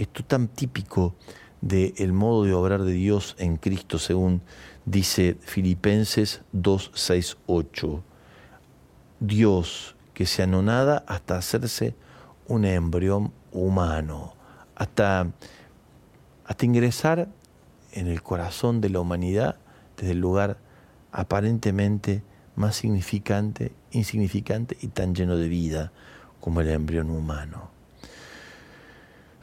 esto 0.00 0.24
tan 0.24 0.48
típico 0.48 1.14
del 1.60 2.12
modo 2.14 2.44
de 2.44 2.54
obrar 2.54 2.82
de 2.82 2.92
Dios 2.92 3.36
en 3.38 3.58
Cristo, 3.58 3.98
según 3.98 4.40
dice 4.86 5.36
Filipenses 5.40 6.40
2, 6.52 6.92
6, 6.94 7.36
8. 7.46 8.02
Dios 9.20 9.96
que 10.14 10.24
se 10.24 10.42
anonada 10.42 11.04
hasta 11.06 11.36
hacerse 11.36 11.94
un 12.48 12.64
embrión 12.64 13.32
humano, 13.52 14.34
hasta, 14.74 15.30
hasta 16.46 16.64
ingresar 16.64 17.28
en 17.92 18.06
el 18.06 18.22
corazón 18.22 18.80
de 18.80 18.88
la 18.88 19.00
humanidad 19.00 19.56
desde 20.00 20.12
el 20.12 20.20
lugar 20.20 20.56
aparentemente 21.12 22.22
más 22.56 22.76
significante, 22.76 23.72
insignificante 23.92 24.76
y 24.80 24.88
tan 24.88 25.14
lleno 25.14 25.36
de 25.36 25.48
vida 25.48 25.92
como 26.40 26.62
el 26.62 26.70
embrión 26.70 27.10
humano. 27.10 27.70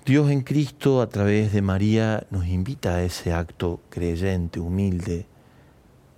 Dios 0.06 0.32
en 0.32 0.42
Cristo 0.42 1.02
a 1.02 1.10
través 1.10 1.52
de 1.52 1.62
María 1.62 2.26
nos 2.32 2.48
invita 2.48 2.96
a 2.96 3.04
ese 3.04 3.34
acto 3.34 3.82
creyente, 3.90 4.60
humilde. 4.60 5.26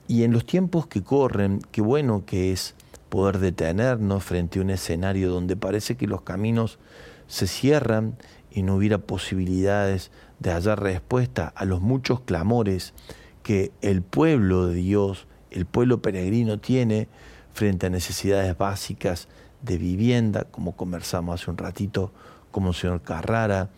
Y 0.08 0.24
en 0.24 0.32
los 0.32 0.46
tiempos 0.46 0.88
que 0.88 1.04
corren, 1.04 1.60
qué 1.72 1.82
bueno 1.82 2.24
que 2.26 2.52
es 2.52 2.76
poder 3.10 3.40
detenernos 3.40 4.24
frente 4.24 4.60
a 4.60 4.62
un 4.62 4.70
escenario 4.70 5.32
donde 5.32 5.56
parece 5.56 5.98
que 5.98 6.08
los 6.08 6.22
caminos 6.22 6.78
se 7.28 7.48
cierran 7.48 8.16
y 8.52 8.62
no 8.62 8.76
hubiera 8.76 9.00
posibilidades 9.00 10.12
de 10.40 10.52
hallar 10.52 10.82
respuesta 10.82 11.48
a 11.48 11.66
los 11.66 11.82
muchos 11.82 12.22
clamores 12.22 12.94
que 13.50 13.72
el 13.82 14.04
pueblo 14.04 14.68
de 14.68 14.76
Dios, 14.76 15.26
el 15.50 15.66
pueblo 15.66 16.04
peregrino 16.04 16.60
tiene 16.60 17.08
frente 17.52 17.88
a 17.88 17.90
necesidades 17.90 18.56
básicas 18.56 19.28
de 19.64 19.80
vivienda, 19.80 20.44
como 20.44 20.74
conversamos 20.74 21.42
hace 21.42 21.50
un 21.50 21.58
ratito 21.58 22.12
como 22.52 22.70
el 22.70 22.76
señor 22.76 23.02
Carrara, 23.02 23.70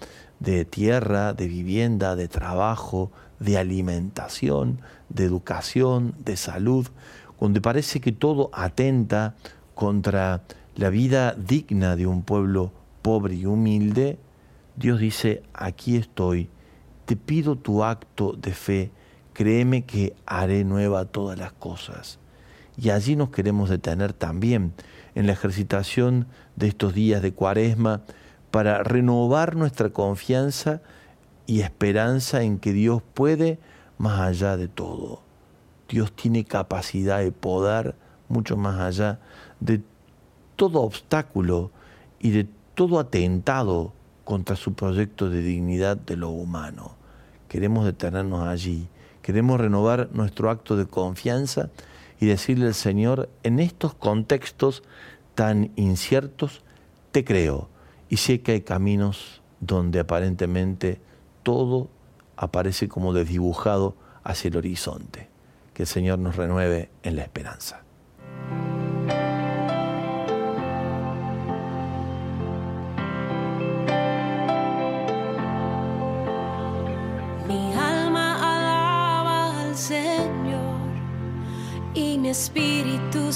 de 0.42 0.66
tierra, 0.66 1.32
de 1.32 1.48
vivienda, 1.48 2.18
de 2.18 2.28
trabajo, 2.28 3.14
de 3.40 3.58
alimentación, 3.58 4.82
de 5.08 5.24
educación, 5.24 6.16
de 6.20 6.36
salud, 6.36 6.90
donde 7.40 7.62
parece 7.62 8.02
que 8.02 8.12
todo 8.12 8.50
atenta 8.52 9.36
contra 9.74 10.42
la 10.76 10.90
vida 10.90 11.34
digna 11.34 11.96
de 11.96 12.08
un 12.08 12.24
pueblo 12.24 12.74
pobre 13.02 13.36
y 13.36 13.46
humilde, 13.46 14.20
Dios 14.76 15.00
dice, 15.00 15.44
aquí 15.54 15.96
estoy, 15.96 16.50
te 17.06 17.16
pido 17.16 17.56
tu 17.56 17.86
acto 17.86 18.34
de 18.34 18.52
fe, 18.52 18.92
créeme 19.34 19.86
que 19.86 20.16
haré 20.26 20.64
nueva 20.64 21.06
todas 21.06 21.38
las 21.38 21.54
cosas. 21.54 22.20
Y 22.78 22.90
allí 22.90 23.16
nos 23.16 23.30
queremos 23.30 23.70
detener 23.70 24.14
también 24.14 24.74
en 25.16 25.28
la 25.28 25.34
ejercitación 25.34 26.28
de 26.56 26.68
estos 26.68 26.94
días 26.94 27.22
de 27.22 27.34
cuaresma, 27.34 28.02
para 28.52 28.84
renovar 28.84 29.56
nuestra 29.56 29.90
confianza 29.90 30.82
y 31.48 31.62
esperanza 31.62 32.44
en 32.44 32.60
que 32.60 32.74
Dios 32.74 33.02
puede 33.14 33.60
más 33.98 34.20
allá 34.20 34.58
de 34.58 34.68
todo. 34.68 35.22
Dios 35.88 36.12
tiene 36.14 36.44
capacidad 36.44 37.20
de 37.20 37.32
poder 37.32 37.96
mucho 38.28 38.58
más 38.58 38.80
allá 38.80 39.20
de 39.60 39.82
todo 40.56 40.82
obstáculo 40.82 41.72
y 42.20 42.32
de 42.32 42.48
todo 42.76 43.00
atentado 43.00 43.94
contra 44.24 44.56
su 44.56 44.74
proyecto 44.74 45.30
de 45.30 45.42
dignidad 45.42 45.98
de 45.98 46.18
lo 46.18 46.30
humano. 46.30 46.96
Queremos 47.48 47.86
detenernos 47.86 48.48
allí, 48.48 48.88
queremos 49.32 49.62
renovar 49.62 50.10
nuestro 50.12 50.50
acto 50.50 50.76
de 50.76 50.88
confianza 50.88 51.70
y 52.20 52.26
decirle 52.26 52.68
al 52.68 52.74
Señor, 52.74 53.30
en 53.44 53.62
estos 53.62 53.94
contextos 53.94 54.84
tan 55.36 55.72
inciertos, 55.78 56.64
te 57.14 57.24
creo 57.24 57.70
y 58.10 58.18
sé 58.18 58.42
que 58.42 58.52
hay 58.52 58.60
caminos 58.60 59.42
donde 59.62 60.02
aparentemente 60.02 61.00
todo 61.44 61.88
aparece 62.36 62.90
como 62.90 63.14
desdibujado 63.14 63.96
hacia 64.26 64.50
el 64.50 64.58
horizonte. 64.58 65.30
Que 65.74 65.84
el 65.84 65.88
Señor 65.88 66.20
nos 66.20 66.36
renueve 66.36 66.90
en 67.04 67.16
la 67.16 67.22
esperanza. 67.22 67.84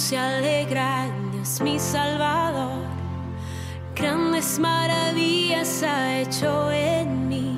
Se 0.06 0.20
alegra 0.20 1.08
Dios 1.32 1.60
mi 1.62 1.80
Salvador. 1.80 2.84
Grandes 3.96 4.60
maravillas 4.60 5.82
ha 5.82 6.20
hecho 6.20 6.72
en 6.72 7.28
mí, 7.28 7.58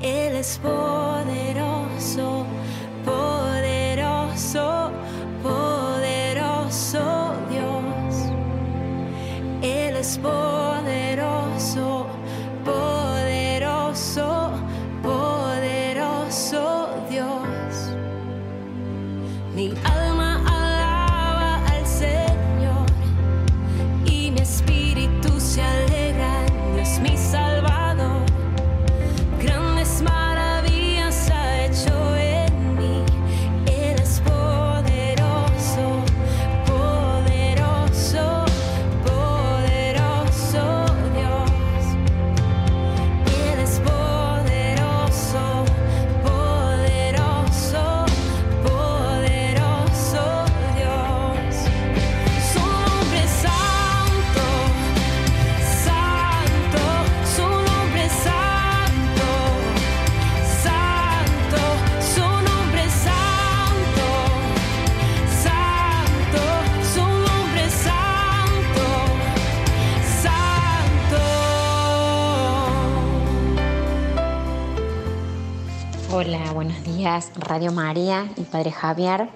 Él 0.00 0.36
es 0.36 0.58
poderoso, 0.58 2.46
poderoso, 3.04 4.90
poderoso 5.42 7.34
Dios. 7.50 8.14
Él 9.60 9.96
es 9.96 10.16
poderoso, 10.16 12.06
Radio 77.02 77.72
María 77.72 78.30
y 78.36 78.42
Padre 78.42 78.70
Javier. 78.70 79.28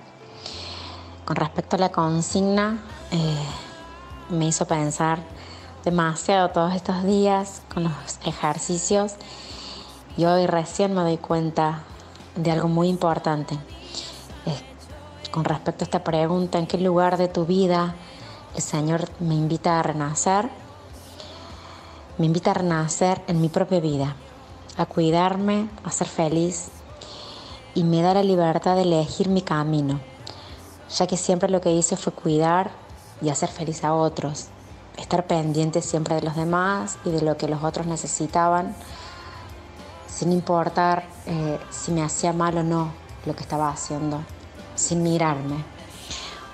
Con 1.24 1.34
respecto 1.34 1.74
a 1.74 1.80
la 1.80 1.88
consigna, 1.88 2.78
eh, 3.10 3.44
me 4.30 4.46
hizo 4.46 4.68
pensar 4.68 5.18
demasiado 5.84 6.50
todos 6.50 6.74
estos 6.74 7.02
días 7.02 7.62
con 7.74 7.82
los 7.82 7.92
ejercicios 8.24 9.14
y 10.16 10.26
hoy 10.26 10.46
recién 10.46 10.94
me 10.94 11.00
doy 11.00 11.16
cuenta 11.16 11.80
de 12.36 12.52
algo 12.52 12.68
muy 12.68 12.88
importante. 12.88 13.58
Con 15.32 15.44
respecto 15.44 15.82
a 15.82 15.86
esta 15.86 16.04
pregunta, 16.04 16.58
¿en 16.60 16.68
qué 16.68 16.78
lugar 16.78 17.16
de 17.16 17.26
tu 17.26 17.46
vida 17.46 17.96
el 18.54 18.62
Señor 18.62 19.08
me 19.18 19.34
invita 19.34 19.80
a 19.80 19.82
renacer? 19.82 20.48
Me 22.16 22.26
invita 22.26 22.52
a 22.52 22.54
renacer 22.54 23.22
en 23.26 23.40
mi 23.40 23.48
propia 23.48 23.80
vida 23.80 24.14
a 24.78 24.86
cuidarme, 24.86 25.68
a 25.84 25.90
ser 25.90 26.06
feliz 26.06 26.70
y 27.76 27.84
me 27.84 28.00
da 28.00 28.14
la 28.14 28.22
libertad 28.22 28.74
de 28.74 28.82
elegir 28.82 29.28
mi 29.28 29.42
camino, 29.42 30.00
ya 30.88 31.06
que 31.06 31.18
siempre 31.18 31.50
lo 31.50 31.60
que 31.60 31.72
hice 31.72 31.98
fue 31.98 32.10
cuidar 32.10 32.70
y 33.20 33.28
hacer 33.28 33.50
feliz 33.50 33.84
a 33.84 33.92
otros, 33.92 34.46
estar 34.96 35.26
pendiente 35.26 35.82
siempre 35.82 36.14
de 36.14 36.22
los 36.22 36.34
demás 36.36 36.98
y 37.04 37.10
de 37.10 37.20
lo 37.20 37.36
que 37.36 37.48
los 37.48 37.62
otros 37.62 37.86
necesitaban, 37.86 38.74
sin 40.08 40.32
importar 40.32 41.04
eh, 41.26 41.58
si 41.70 41.92
me 41.92 42.02
hacía 42.02 42.32
mal 42.32 42.56
o 42.56 42.62
no 42.62 42.92
lo 43.26 43.36
que 43.36 43.42
estaba 43.42 43.68
haciendo, 43.68 44.22
sin 44.74 45.02
mirarme. 45.02 45.62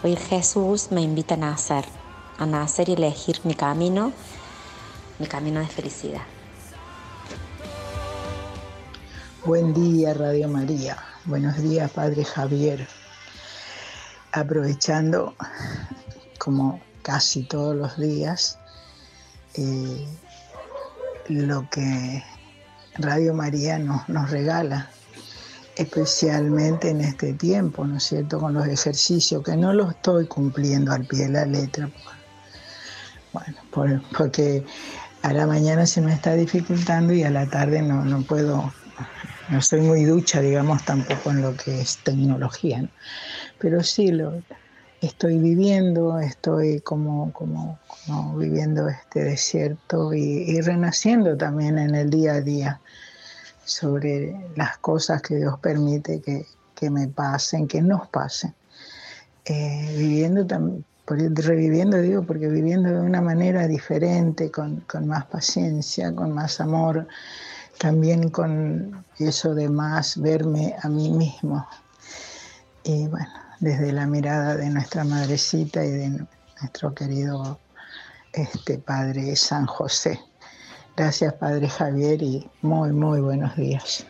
Hoy 0.03 0.17
Jesús 0.17 0.89
me 0.91 1.03
invita 1.03 1.35
a 1.35 1.39
nacer, 1.39 1.85
a 2.37 2.47
nacer 2.47 2.89
y 2.89 2.95
elegir 2.95 3.39
mi 3.45 3.55
camino, 3.55 4.11
mi 5.21 5.29
camino 5.29 5.61
de 5.61 5.69
felicidad. 5.69 6.23
Buen 9.45 9.73
día, 9.73 10.15
Radio 10.15 10.49
María. 10.49 11.12
Buenos 11.25 11.57
días, 11.59 11.89
Padre 11.93 12.25
Javier. 12.25 12.89
Aprovechando, 14.33 15.37
como 16.37 16.81
casi 17.03 17.45
todos 17.45 17.77
los 17.77 17.97
días, 17.97 18.59
eh, 19.55 20.05
lo 21.29 21.71
que 21.71 22.25
Radio 22.99 23.35
María 23.35 23.79
nos, 23.79 24.31
regala, 24.33 24.91
especialmente 25.77 26.91
en 26.91 27.03
este 27.03 27.35
tiempo, 27.35 27.87
¿no 27.87 27.99
es 27.99 28.03
cierto?, 28.03 28.41
con 28.41 28.55
los 28.55 28.67
ejercicios, 28.67 29.45
que 29.45 29.57
no 29.57 29.73
los 29.73 29.91
estoy 29.91 30.27
cumpliendo 30.27 30.91
al 30.91 31.05
pie 31.05 31.27
de 31.27 31.29
la 31.29 31.47
letra. 31.47 31.89
Bueno, 33.73 34.03
porque 34.19 34.65
a 35.23 35.33
la 35.33 35.47
mañana 35.47 35.87
se 35.87 36.01
me 36.01 36.15
está 36.15 36.35
dificultando 36.35 37.13
y 37.13 37.23
a 37.23 37.31
la 37.31 37.49
tarde 37.49 37.81
no 37.81 38.23
puedo 38.23 38.73
no 39.49 39.61
soy 39.61 39.81
muy 39.81 40.05
ducha, 40.05 40.41
digamos, 40.41 40.85
tampoco 40.85 41.31
en 41.31 41.43
lo 41.43 41.57
que 41.57 41.81
es 41.81 41.99
tecnología, 41.99 42.89
pero 43.59 43.83
sí 43.83 44.11
lo 44.13 44.43
estoy 45.01 45.39
viviendo, 45.39 46.19
estoy 46.21 46.81
como, 46.81 47.33
como, 47.33 47.79
viviendo 48.37 48.89
este 48.89 49.25
desierto 49.25 50.15
y, 50.15 50.61
renaciendo 50.61 51.37
también 51.37 51.79
en 51.79 51.95
el 51.95 52.09
día 52.09 52.35
a 52.35 52.41
día 52.41 52.81
sobre 53.65 54.37
las 54.55 54.79
cosas 54.79 55.21
que 55.23 55.37
Dios 55.37 55.59
permite 55.61 56.21
que, 56.21 56.47
me 56.91 57.07
pasen, 57.07 57.69
que 57.69 57.81
nos 57.81 58.09
pasen. 58.09 58.55
Eh, 59.45 59.95
viviendo 59.97 60.45
también, 60.45 60.85
reviviendo, 61.07 62.01
digo, 62.01 62.23
porque 62.25 62.49
viviendo 62.49 62.91
de 62.91 63.01
una 63.01 63.21
manera 63.21 63.69
diferente, 63.69 64.51
con, 64.51 64.81
con 64.81 65.07
más 65.07 65.27
paciencia, 65.27 66.13
con 66.13 66.33
más 66.33 66.61
amor, 66.61 67.07
también 67.83 68.31
con 68.31 69.05
eso 69.19 69.57
de 69.57 69.69
más 69.69 70.17
verme 70.21 70.77
a 70.83 70.89
mí 70.89 71.11
mismo. 71.11 71.67
Y 72.85 73.09
bueno, 73.09 73.27
desde 73.59 73.91
la 73.91 74.07
mirada 74.07 74.57
de 74.57 74.71
nuestra 74.71 75.03
madrecita 75.03 75.85
y 75.85 75.91
de 75.91 76.27
nuestro 76.61 76.95
querido 76.95 77.59
este 78.35 78.79
Padre 78.79 79.35
San 79.35 79.67
José. 79.67 80.21
Gracias 80.97 81.35
Padre 81.35 81.69
Javier 81.69 82.23
y 82.23 82.49
muy, 82.61 82.93
muy 82.93 83.21
buenos 83.21 83.57
días. 83.57 84.07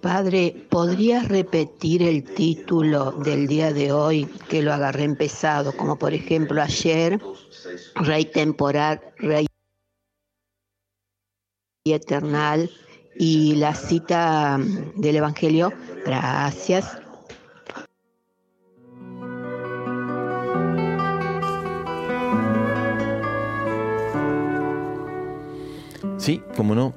Padre, 0.00 0.66
¿podrías 0.70 1.28
repetir 1.28 2.02
el 2.02 2.24
título 2.24 3.12
del 3.12 3.46
día 3.46 3.72
de 3.72 3.92
hoy 3.92 4.24
que 4.48 4.60
lo 4.60 4.72
agarré 4.72 5.04
empezado? 5.04 5.70
Como 5.76 5.94
por 5.96 6.14
ejemplo 6.14 6.60
ayer, 6.60 7.20
Rey 7.94 8.24
temporal, 8.24 9.00
Rey 9.18 9.46
eternal 11.84 12.70
y 13.18 13.54
la 13.56 13.74
cita 13.74 14.58
del 14.96 15.16
Evangelio. 15.16 15.72
Gracias. 16.04 16.98
Sí, 26.18 26.42
como 26.54 26.74
no. 26.74 26.92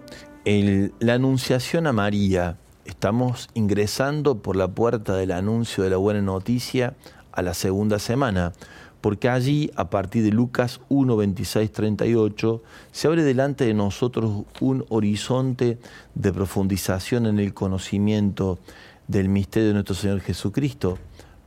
la 1.00 1.14
anunciación 1.14 1.88
a 1.88 1.94
María. 1.94 2.58
Estamos 2.84 3.48
ingresando 3.54 4.42
por 4.42 4.58
la 4.58 4.68
puerta 4.68 5.16
del 5.16 5.32
anuncio 5.32 5.86
de 5.86 5.92
la 5.92 5.98
buena 5.98 6.22
noticia 6.22 6.96
a 7.32 7.42
la 7.42 7.54
segunda 7.54 8.00
semana 8.00 8.52
porque 9.04 9.28
allí, 9.28 9.70
a 9.76 9.90
partir 9.90 10.24
de 10.24 10.32
Lucas 10.32 10.80
1, 10.88 11.18
26, 11.18 11.74
38, 11.74 12.64
se 12.94 13.08
abre 13.08 13.22
delante 13.24 13.66
de 13.66 13.74
nosotros 13.74 14.46
un 14.62 14.86
horizonte 14.88 15.78
de 16.16 16.32
profundización 16.32 17.26
en 17.26 17.38
el 17.38 17.54
conocimiento 17.54 18.60
del 19.10 19.28
misterio 19.28 19.68
de 19.68 19.74
nuestro 19.74 19.94
Señor 19.94 20.22
Jesucristo, 20.22 21.00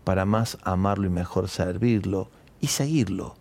para 0.04 0.26
más 0.26 0.58
amarlo 0.64 1.06
y 1.06 1.08
mejor 1.08 1.48
servirlo 1.48 2.28
y 2.60 2.66
seguirlo. 2.66 3.36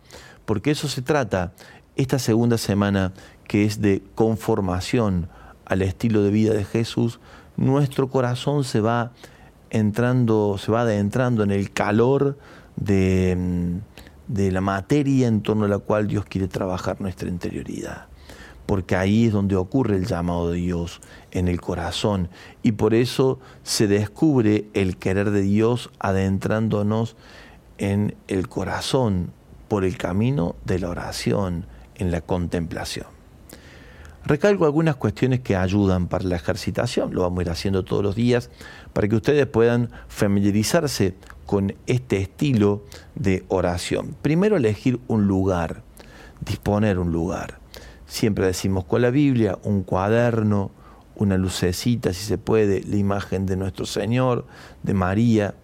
Porque 0.45 0.71
eso 0.71 0.87
se 0.87 1.01
trata 1.01 1.51
esta 1.97 2.17
segunda 2.17 2.57
semana 2.57 3.11
que 3.49 3.65
es 3.65 3.81
de 3.81 4.01
conformación 4.15 5.27
al 5.65 5.81
estilo 5.81 6.23
de 6.23 6.31
vida 6.31 6.53
de 6.53 6.63
Jesús, 6.63 7.19
nuestro 7.57 8.09
corazón 8.09 8.63
se 8.63 8.79
va 8.79 9.11
entrando, 9.71 10.57
se 10.57 10.71
va 10.71 10.83
adentrando 10.83 11.43
en 11.43 11.51
el 11.51 11.71
calor 11.71 12.37
de 12.77 13.35
mm, 13.37 13.94
de 14.27 14.51
la 14.51 14.61
materia 14.61 15.27
en 15.27 15.41
torno 15.41 15.65
a 15.65 15.67
la 15.67 15.77
cual 15.77 16.07
Dios 16.07 16.25
quiere 16.25 16.47
trabajar 16.47 17.01
nuestra 17.01 17.29
interioridad. 17.29 18.07
Porque 18.65 18.95
ahí 18.95 19.25
es 19.25 19.33
donde 19.33 19.55
ocurre 19.55 19.95
el 19.95 20.07
llamado 20.07 20.51
de 20.51 20.57
Dios 20.57 21.01
en 21.31 21.47
el 21.47 21.61
corazón. 21.61 22.29
Y 22.63 22.71
por 22.73 22.95
eso 22.95 23.39
se 23.63 23.87
descubre 23.87 24.67
el 24.73 24.97
querer 24.97 25.29
de 25.29 25.41
Dios 25.41 25.91
adentrándonos 25.99 27.15
en 27.77 28.15
el 28.27 28.47
corazón 28.47 29.31
por 29.67 29.83
el 29.83 29.97
camino 29.97 30.55
de 30.65 30.79
la 30.79 30.89
oración, 30.89 31.67
en 31.95 32.11
la 32.11 32.21
contemplación. 32.21 33.07
Recalco 34.25 34.65
algunas 34.65 34.95
cuestiones 34.95 35.41
que 35.41 35.55
ayudan 35.55 36.07
para 36.07 36.23
la 36.23 36.35
ejercitación, 36.35 37.13
lo 37.13 37.21
vamos 37.21 37.39
a 37.39 37.41
ir 37.43 37.49
haciendo 37.51 37.85
todos 37.85 38.01
los 38.01 38.15
días, 38.15 38.49
para 38.91 39.07
que 39.07 39.15
ustedes 39.15 39.45
puedan 39.45 39.91
familiarizarse 40.07 41.13
con 41.45 41.73
este 41.87 42.17
estilo 42.17 42.83
de 43.15 43.45
oración. 43.47 44.15
Primero 44.21 44.57
elegir 44.57 44.99
un 45.07 45.27
lugar, 45.27 45.83
disponer 46.41 46.99
un 46.99 47.11
lugar. 47.11 47.59
Siempre 48.07 48.45
decimos 48.45 48.85
con 48.85 49.01
la 49.01 49.09
Biblia, 49.09 49.57
un 49.63 49.83
cuaderno, 49.83 50.71
una 51.15 51.37
lucecita, 51.37 52.13
si 52.13 52.25
se 52.25 52.37
puede, 52.37 52.83
la 52.83 52.97
imagen 52.97 53.45
de 53.45 53.57
nuestro 53.57 53.85
Señor, 53.85 54.45
de 54.83 54.93
María, 54.93 55.55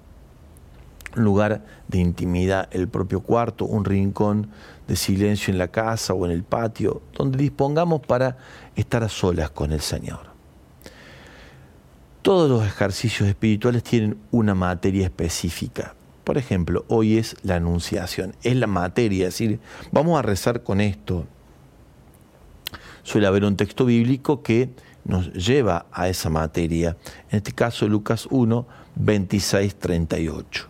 un 1.16 1.24
lugar 1.24 1.66
de 1.88 2.00
intimidad, 2.00 2.70
el 2.72 2.88
propio 2.88 3.22
cuarto, 3.22 3.66
un 3.66 3.84
rincón 3.84 4.50
de 4.88 4.96
silencio 4.96 5.52
en 5.52 5.58
la 5.58 5.68
casa 5.68 6.14
o 6.14 6.26
en 6.26 6.32
el 6.32 6.44
patio, 6.44 7.02
donde 7.14 7.38
dispongamos 7.38 8.02
para 8.02 8.38
estar 8.76 9.04
a 9.04 9.10
solas 9.10 9.50
con 9.52 9.72
el 9.72 9.82
Señor. 9.82 10.31
Todos 12.22 12.48
los 12.48 12.64
ejercicios 12.64 13.28
espirituales 13.28 13.82
tienen 13.82 14.16
una 14.30 14.54
materia 14.54 15.06
específica. 15.06 15.96
Por 16.24 16.38
ejemplo, 16.38 16.86
hoy 16.88 17.18
es 17.18 17.36
la 17.42 17.56
anunciación, 17.56 18.36
es 18.44 18.56
la 18.58 18.68
materia, 18.68 19.28
es 19.28 19.34
decir, 19.34 19.60
vamos 19.92 20.20
a 20.20 20.22
rezar 20.22 20.62
con 20.62 20.82
esto. 20.82 21.26
Suele 23.02 23.26
haber 23.26 23.44
un 23.44 23.58
texto 23.58 23.86
bíblico 23.86 24.44
que 24.44 24.70
nos 25.04 25.34
lleva 25.34 25.88
a 25.92 26.10
esa 26.10 26.30
materia, 26.30 26.96
en 27.32 27.38
este 27.38 27.54
caso 27.54 27.88
Lucas 27.88 28.28
1, 28.30 28.68
26, 28.98 29.76
38. 29.78 30.68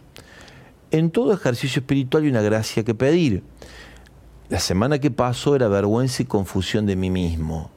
En 0.92 1.12
todo 1.12 1.34
ejercicio 1.34 1.82
espiritual 1.82 2.24
hay 2.24 2.30
una 2.30 2.42
gracia 2.42 2.86
que 2.86 2.96
pedir. 2.96 3.44
La 4.48 4.62
semana 4.62 5.00
que 5.00 5.12
pasó 5.12 5.58
era 5.58 5.68
vergüenza 5.68 6.24
y 6.24 6.28
confusión 6.28 6.86
de 6.86 6.96
mí 6.96 7.10
mismo 7.10 7.72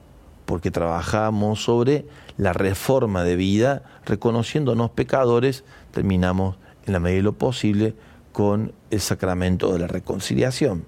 porque 0.46 0.70
trabajamos 0.70 1.62
sobre 1.62 2.06
la 2.36 2.52
reforma 2.52 3.24
de 3.24 3.36
vida, 3.36 3.82
reconociéndonos 4.04 4.90
pecadores, 4.90 5.64
terminamos 5.92 6.56
en 6.86 6.92
la 6.92 7.00
medida 7.00 7.18
de 7.18 7.22
lo 7.22 7.32
posible 7.32 7.94
con 8.32 8.72
el 8.90 9.00
sacramento 9.00 9.72
de 9.72 9.78
la 9.78 9.86
reconciliación. 9.86 10.84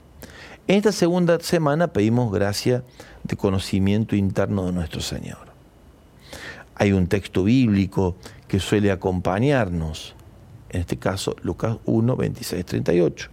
En 0.66 0.76
esta 0.76 0.92
segunda 0.92 1.38
semana 1.40 1.88
pedimos 1.88 2.32
gracia 2.32 2.82
de 3.22 3.36
conocimiento 3.36 4.16
interno 4.16 4.66
de 4.66 4.72
nuestro 4.72 5.00
Señor. 5.00 5.46
hay 6.78 6.92
un 6.92 7.06
texto 7.06 7.44
bíblico 7.44 8.16
que 8.48 8.60
suele 8.60 8.90
acompañarnos, 8.90 10.14
en 10.68 10.80
este 10.80 10.98
caso 10.98 11.34
Lucas 11.42 11.78
1, 11.86 12.16
26, 12.16 12.66
38. 12.66 13.30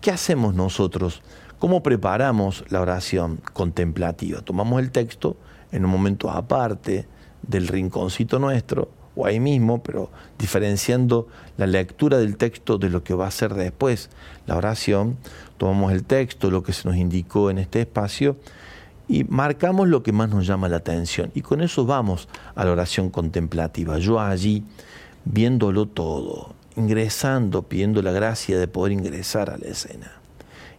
¿Qué 0.00 0.10
hacemos 0.10 0.54
nosotros? 0.54 1.22
¿Cómo 1.58 1.82
preparamos 1.82 2.64
la 2.68 2.80
oración 2.80 3.40
contemplativa? 3.52 4.42
Tomamos 4.42 4.80
el 4.80 4.92
texto 4.92 5.36
en 5.72 5.84
un 5.84 5.90
momento 5.90 6.30
aparte 6.30 7.08
del 7.42 7.66
rinconcito 7.66 8.38
nuestro, 8.38 8.90
o 9.16 9.26
ahí 9.26 9.40
mismo, 9.40 9.82
pero 9.82 10.08
diferenciando 10.38 11.26
la 11.56 11.66
lectura 11.66 12.18
del 12.18 12.36
texto 12.36 12.78
de 12.78 12.90
lo 12.90 13.02
que 13.02 13.12
va 13.12 13.26
a 13.26 13.32
ser 13.32 13.54
después 13.54 14.08
la 14.46 14.56
oración, 14.56 15.16
tomamos 15.56 15.90
el 15.90 16.04
texto, 16.04 16.48
lo 16.52 16.62
que 16.62 16.72
se 16.72 16.86
nos 16.86 16.96
indicó 16.96 17.50
en 17.50 17.58
este 17.58 17.80
espacio, 17.80 18.36
y 19.08 19.24
marcamos 19.24 19.88
lo 19.88 20.04
que 20.04 20.12
más 20.12 20.28
nos 20.28 20.46
llama 20.46 20.68
la 20.68 20.76
atención. 20.76 21.32
Y 21.34 21.42
con 21.42 21.60
eso 21.60 21.84
vamos 21.84 22.28
a 22.54 22.64
la 22.64 22.70
oración 22.70 23.10
contemplativa. 23.10 23.98
Yo 23.98 24.20
allí, 24.20 24.62
viéndolo 25.24 25.86
todo, 25.86 26.54
ingresando, 26.76 27.64
pidiendo 27.64 28.00
la 28.00 28.12
gracia 28.12 28.60
de 28.60 28.68
poder 28.68 28.92
ingresar 28.92 29.50
a 29.50 29.58
la 29.58 29.66
escena 29.66 30.17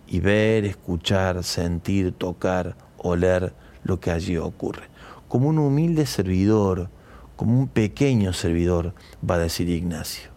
y 0.10 0.20
ver, 0.20 0.66
escuchar, 0.66 1.44
sentir, 1.44 2.12
tocar, 2.14 2.76
oler 2.98 3.54
lo 3.84 4.00
que 4.00 4.12
allí 4.12 4.38
ocurre. 4.38 4.84
Como 5.28 5.50
un 5.50 5.60
humilde 5.60 6.06
servidor, 6.08 6.90
como 7.36 7.60
un 7.60 7.68
pequeño 7.68 8.34
servidor, 8.34 8.96
va 9.28 9.36
a 9.36 9.40
decir 9.40 9.70
Ignacio. 9.70 10.32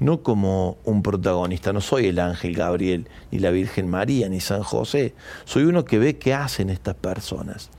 No 0.00 0.22
como 0.22 0.78
un 0.84 1.02
protagonista, 1.02 1.72
no 1.72 1.80
soy 1.80 2.06
el 2.06 2.18
ángel 2.18 2.54
Gabriel, 2.54 3.08
ni 3.30 3.38
la 3.38 3.50
Virgen 3.50 3.88
María, 3.88 4.28
ni 4.28 4.40
San 4.40 4.62
José, 4.62 5.14
soy 5.44 5.64
uno 5.64 5.84
que 5.84 5.98
ve 5.98 6.18
qué 6.18 6.32
hacen 6.32 6.70
estas 6.70 6.94
personas. 6.94 7.70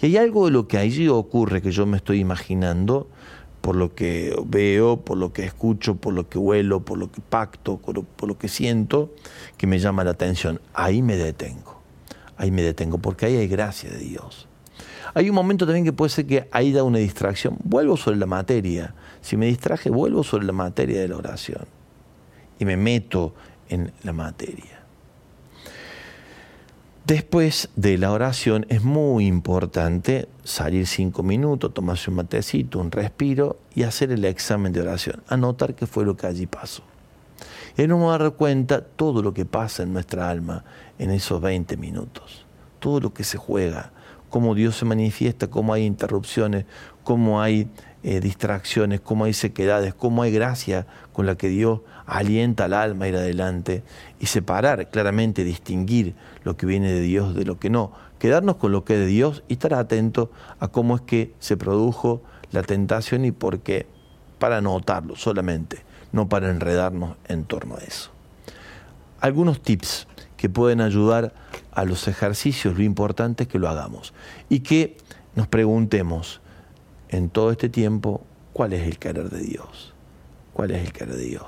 Y 0.00 0.06
hay 0.06 0.16
algo 0.16 0.46
de 0.46 0.52
lo 0.52 0.66
que 0.68 0.78
allí 0.78 1.08
ocurre 1.08 1.62
que 1.62 1.72
yo 1.72 1.86
me 1.86 1.96
estoy 1.96 2.20
imaginando, 2.20 3.08
por 3.60 3.76
lo 3.76 3.94
que 3.94 4.34
veo, 4.46 4.98
por 4.98 5.18
lo 5.18 5.32
que 5.32 5.44
escucho, 5.44 5.96
por 5.96 6.14
lo 6.14 6.28
que 6.28 6.38
huelo, 6.38 6.80
por 6.80 6.98
lo 6.98 7.10
que 7.10 7.20
pacto, 7.20 7.76
por 7.78 7.94
lo, 7.94 8.02
por 8.02 8.28
lo 8.28 8.38
que 8.38 8.48
siento, 8.48 9.14
que 9.56 9.66
me 9.66 9.78
llama 9.78 10.04
la 10.04 10.12
atención. 10.12 10.60
Ahí 10.72 11.02
me 11.02 11.16
detengo, 11.16 11.80
ahí 12.36 12.50
me 12.50 12.62
detengo, 12.62 12.98
porque 12.98 13.26
ahí 13.26 13.36
hay 13.36 13.48
gracia 13.48 13.90
de 13.90 13.98
Dios. 13.98 14.48
Hay 15.14 15.28
un 15.28 15.34
momento 15.34 15.66
también 15.66 15.84
que 15.84 15.92
puede 15.92 16.10
ser 16.10 16.26
que 16.26 16.48
ahí 16.52 16.72
da 16.72 16.84
una 16.84 16.98
distracción. 16.98 17.56
Vuelvo 17.64 17.96
sobre 17.96 18.16
la 18.16 18.26
materia. 18.26 18.94
Si 19.20 19.36
me 19.36 19.46
distraje, 19.46 19.90
vuelvo 19.90 20.22
sobre 20.22 20.46
la 20.46 20.52
materia 20.52 21.00
de 21.00 21.08
la 21.08 21.16
oración. 21.16 21.64
Y 22.58 22.64
me 22.64 22.76
meto 22.76 23.34
en 23.68 23.92
la 24.02 24.12
materia. 24.12 24.79
Después 27.10 27.70
de 27.74 27.98
la 27.98 28.12
oración 28.12 28.66
es 28.68 28.84
muy 28.84 29.26
importante 29.26 30.28
salir 30.44 30.86
cinco 30.86 31.24
minutos, 31.24 31.74
tomarse 31.74 32.08
un 32.08 32.14
matecito, 32.14 32.78
un 32.78 32.92
respiro 32.92 33.58
y 33.74 33.82
hacer 33.82 34.12
el 34.12 34.24
examen 34.24 34.72
de 34.72 34.82
oración. 34.82 35.20
Anotar 35.26 35.74
qué 35.74 35.88
fue 35.88 36.04
lo 36.04 36.16
que 36.16 36.28
allí 36.28 36.46
pasó. 36.46 36.84
Y 37.76 37.88
nos 37.88 37.98
vamos 37.98 38.14
a 38.14 38.18
dar 38.18 38.32
cuenta 38.34 38.80
todo 38.84 39.24
lo 39.24 39.34
que 39.34 39.44
pasa 39.44 39.82
en 39.82 39.92
nuestra 39.92 40.30
alma 40.30 40.62
en 41.00 41.10
esos 41.10 41.40
20 41.40 41.76
minutos. 41.78 42.46
Todo 42.78 43.00
lo 43.00 43.12
que 43.12 43.24
se 43.24 43.38
juega, 43.38 43.90
cómo 44.28 44.54
Dios 44.54 44.76
se 44.76 44.84
manifiesta, 44.84 45.48
cómo 45.48 45.72
hay 45.72 45.86
interrupciones, 45.86 46.64
cómo 47.02 47.42
hay 47.42 47.66
eh, 48.04 48.20
distracciones, 48.20 49.00
cómo 49.00 49.24
hay 49.24 49.32
sequedades, 49.32 49.94
cómo 49.94 50.22
hay 50.22 50.30
gracia 50.30 50.86
con 51.12 51.26
la 51.26 51.34
que 51.34 51.48
Dios 51.48 51.80
alienta 52.06 52.66
al 52.66 52.74
alma 52.74 53.06
a 53.06 53.08
ir 53.08 53.16
adelante 53.16 53.82
y 54.20 54.26
separar 54.26 54.90
claramente, 54.90 55.42
distinguir 55.42 56.14
lo 56.42 56.56
que 56.56 56.66
viene 56.66 56.92
de 56.92 57.00
Dios 57.00 57.34
de 57.34 57.44
lo 57.44 57.58
que 57.58 57.70
no, 57.70 57.92
quedarnos 58.18 58.56
con 58.56 58.72
lo 58.72 58.84
que 58.84 58.94
es 58.94 59.00
de 59.00 59.06
Dios 59.06 59.42
y 59.48 59.54
estar 59.54 59.74
atento 59.74 60.30
a 60.58 60.68
cómo 60.68 60.96
es 60.96 61.02
que 61.02 61.34
se 61.38 61.56
produjo 61.56 62.22
la 62.52 62.62
tentación 62.62 63.24
y 63.24 63.32
por 63.32 63.60
qué, 63.60 63.86
para 64.38 64.60
notarlo 64.60 65.16
solamente, 65.16 65.84
no 66.12 66.28
para 66.28 66.50
enredarnos 66.50 67.16
en 67.28 67.44
torno 67.44 67.76
a 67.76 67.80
eso. 67.80 68.10
Algunos 69.20 69.60
tips 69.62 70.06
que 70.36 70.48
pueden 70.48 70.80
ayudar 70.80 71.34
a 71.72 71.84
los 71.84 72.08
ejercicios, 72.08 72.76
lo 72.76 72.82
importante 72.82 73.44
es 73.44 73.48
que 73.48 73.58
lo 73.58 73.68
hagamos 73.68 74.14
y 74.48 74.60
que 74.60 74.96
nos 75.34 75.46
preguntemos 75.46 76.40
en 77.10 77.28
todo 77.28 77.50
este 77.50 77.68
tiempo 77.68 78.22
cuál 78.52 78.72
es 78.72 78.86
el 78.86 78.98
querer 78.98 79.30
de 79.30 79.40
Dios, 79.40 79.92
cuál 80.52 80.70
es 80.70 80.84
el 80.84 80.92
querer 80.92 81.16
de 81.16 81.24
Dios. 81.24 81.44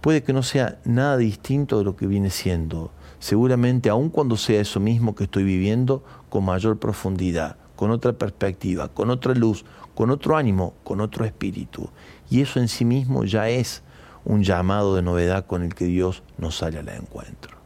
Puede 0.00 0.22
que 0.22 0.32
no 0.32 0.42
sea 0.42 0.78
nada 0.84 1.16
distinto 1.16 1.78
de 1.78 1.84
lo 1.84 1.94
que 1.96 2.06
viene 2.06 2.30
siendo, 2.30 2.90
seguramente 3.22 3.88
aun 3.88 4.10
cuando 4.10 4.36
sea 4.36 4.60
eso 4.60 4.80
mismo 4.80 5.14
que 5.14 5.24
estoy 5.24 5.44
viviendo, 5.44 6.02
con 6.28 6.44
mayor 6.44 6.80
profundidad, 6.80 7.56
con 7.76 7.92
otra 7.92 8.12
perspectiva, 8.12 8.88
con 8.88 9.10
otra 9.10 9.32
luz, 9.32 9.64
con 9.94 10.10
otro 10.10 10.36
ánimo, 10.36 10.74
con 10.82 11.00
otro 11.00 11.24
espíritu. 11.24 11.88
Y 12.28 12.40
eso 12.40 12.58
en 12.58 12.66
sí 12.66 12.84
mismo 12.84 13.24
ya 13.24 13.48
es 13.48 13.84
un 14.24 14.42
llamado 14.42 14.96
de 14.96 15.02
novedad 15.02 15.46
con 15.46 15.62
el 15.62 15.72
que 15.76 15.84
Dios 15.84 16.24
nos 16.36 16.56
sale 16.56 16.80
al 16.80 16.88
encuentro. 16.88 17.56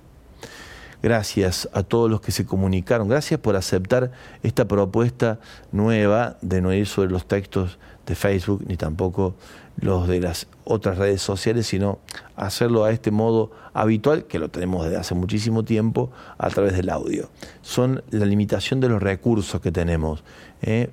Gracias 1.02 1.70
a 1.72 1.82
todos 1.82 2.10
los 2.10 2.20
que 2.20 2.32
se 2.32 2.44
comunicaron. 2.44 3.08
Gracias 3.08 3.40
por 3.40 3.56
aceptar 3.56 4.12
esta 4.42 4.68
propuesta 4.68 5.40
nueva 5.72 6.36
de 6.42 6.60
no 6.60 6.74
ir 6.74 6.86
sobre 6.86 7.10
los 7.10 7.26
textos 7.26 7.78
de 8.04 8.14
Facebook 8.14 8.62
ni 8.66 8.76
tampoco 8.76 9.36
los 9.76 10.08
de 10.08 10.20
las 10.20 10.46
otras 10.64 10.98
redes 10.98 11.22
sociales, 11.22 11.66
sino 11.66 11.98
hacerlo 12.34 12.84
a 12.84 12.92
este 12.92 13.10
modo 13.10 13.50
habitual, 13.74 14.24
que 14.24 14.38
lo 14.38 14.48
tenemos 14.48 14.84
desde 14.84 14.96
hace 14.96 15.14
muchísimo 15.14 15.64
tiempo, 15.64 16.10
a 16.38 16.48
través 16.50 16.74
del 16.76 16.90
audio. 16.90 17.28
Son 17.62 18.02
la 18.10 18.24
limitación 18.24 18.80
de 18.80 18.88
los 18.88 19.02
recursos 19.02 19.60
que 19.60 19.72
tenemos. 19.72 20.24
¿eh? 20.62 20.90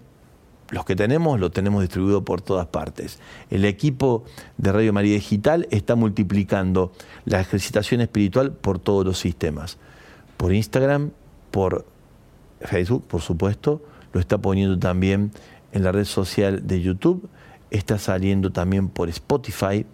los 0.70 0.86
que 0.86 0.96
tenemos 0.96 1.40
lo 1.40 1.52
tenemos 1.52 1.82
distribuido 1.82 2.26
por 2.26 2.42
todas 2.42 2.66
partes. 2.66 3.20
El 3.52 3.64
equipo 3.64 4.24
de 4.58 4.72
Radio 4.72 4.92
María 4.92 5.14
Digital 5.14 5.68
está 5.70 5.94
multiplicando 5.96 6.92
la 7.26 7.42
ejercitación 7.42 8.02
espiritual 8.02 8.54
por 8.54 8.80
todos 8.80 9.06
los 9.06 9.20
sistemas 9.20 9.78
por 10.44 10.52
Instagram, 10.52 11.12
por 11.52 11.86
Facebook, 12.60 13.06
por 13.08 13.22
supuesto, 13.22 13.82
lo 14.12 14.20
está 14.20 14.40
poniendo 14.40 14.78
también 14.78 15.32
en 15.72 15.84
la 15.86 15.94
red 15.94 16.04
social 16.04 16.68
de 16.68 16.82
YouTube, 16.82 17.30
está 17.74 17.98
saliendo 17.98 18.52
también 18.52 18.88
por 18.88 19.10
Spotify 19.10 19.86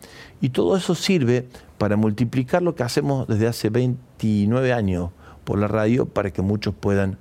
y 0.41 0.49
todo 0.49 0.75
eso 0.75 0.93
sirve 0.95 1.47
para 1.77 1.95
multiplicar 1.95 2.61
lo 2.61 2.75
que 2.75 2.83
hacemos 2.83 3.27
desde 3.27 3.47
hace 3.47 3.69
29 3.69 4.73
años 4.73 5.11
por 5.45 5.57
la 5.57 5.67
radio 5.67 6.05
para 6.05 6.31
que 6.31 6.41
muchos 6.41 6.75
puedan 6.75 7.17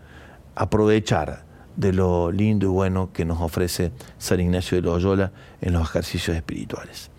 aprovechar 0.56 1.44
de 1.76 1.92
lo 1.92 2.32
lindo 2.32 2.66
y 2.66 2.68
bueno 2.68 3.12
que 3.12 3.24
nos 3.24 3.40
ofrece 3.40 3.92
San 4.18 4.40
Ignacio 4.40 4.76
de 4.76 4.82
Loyola 4.82 5.30
en 5.61 5.74
los 5.74 5.82
ejercicios 5.82 6.36
espirituales. 6.36 7.11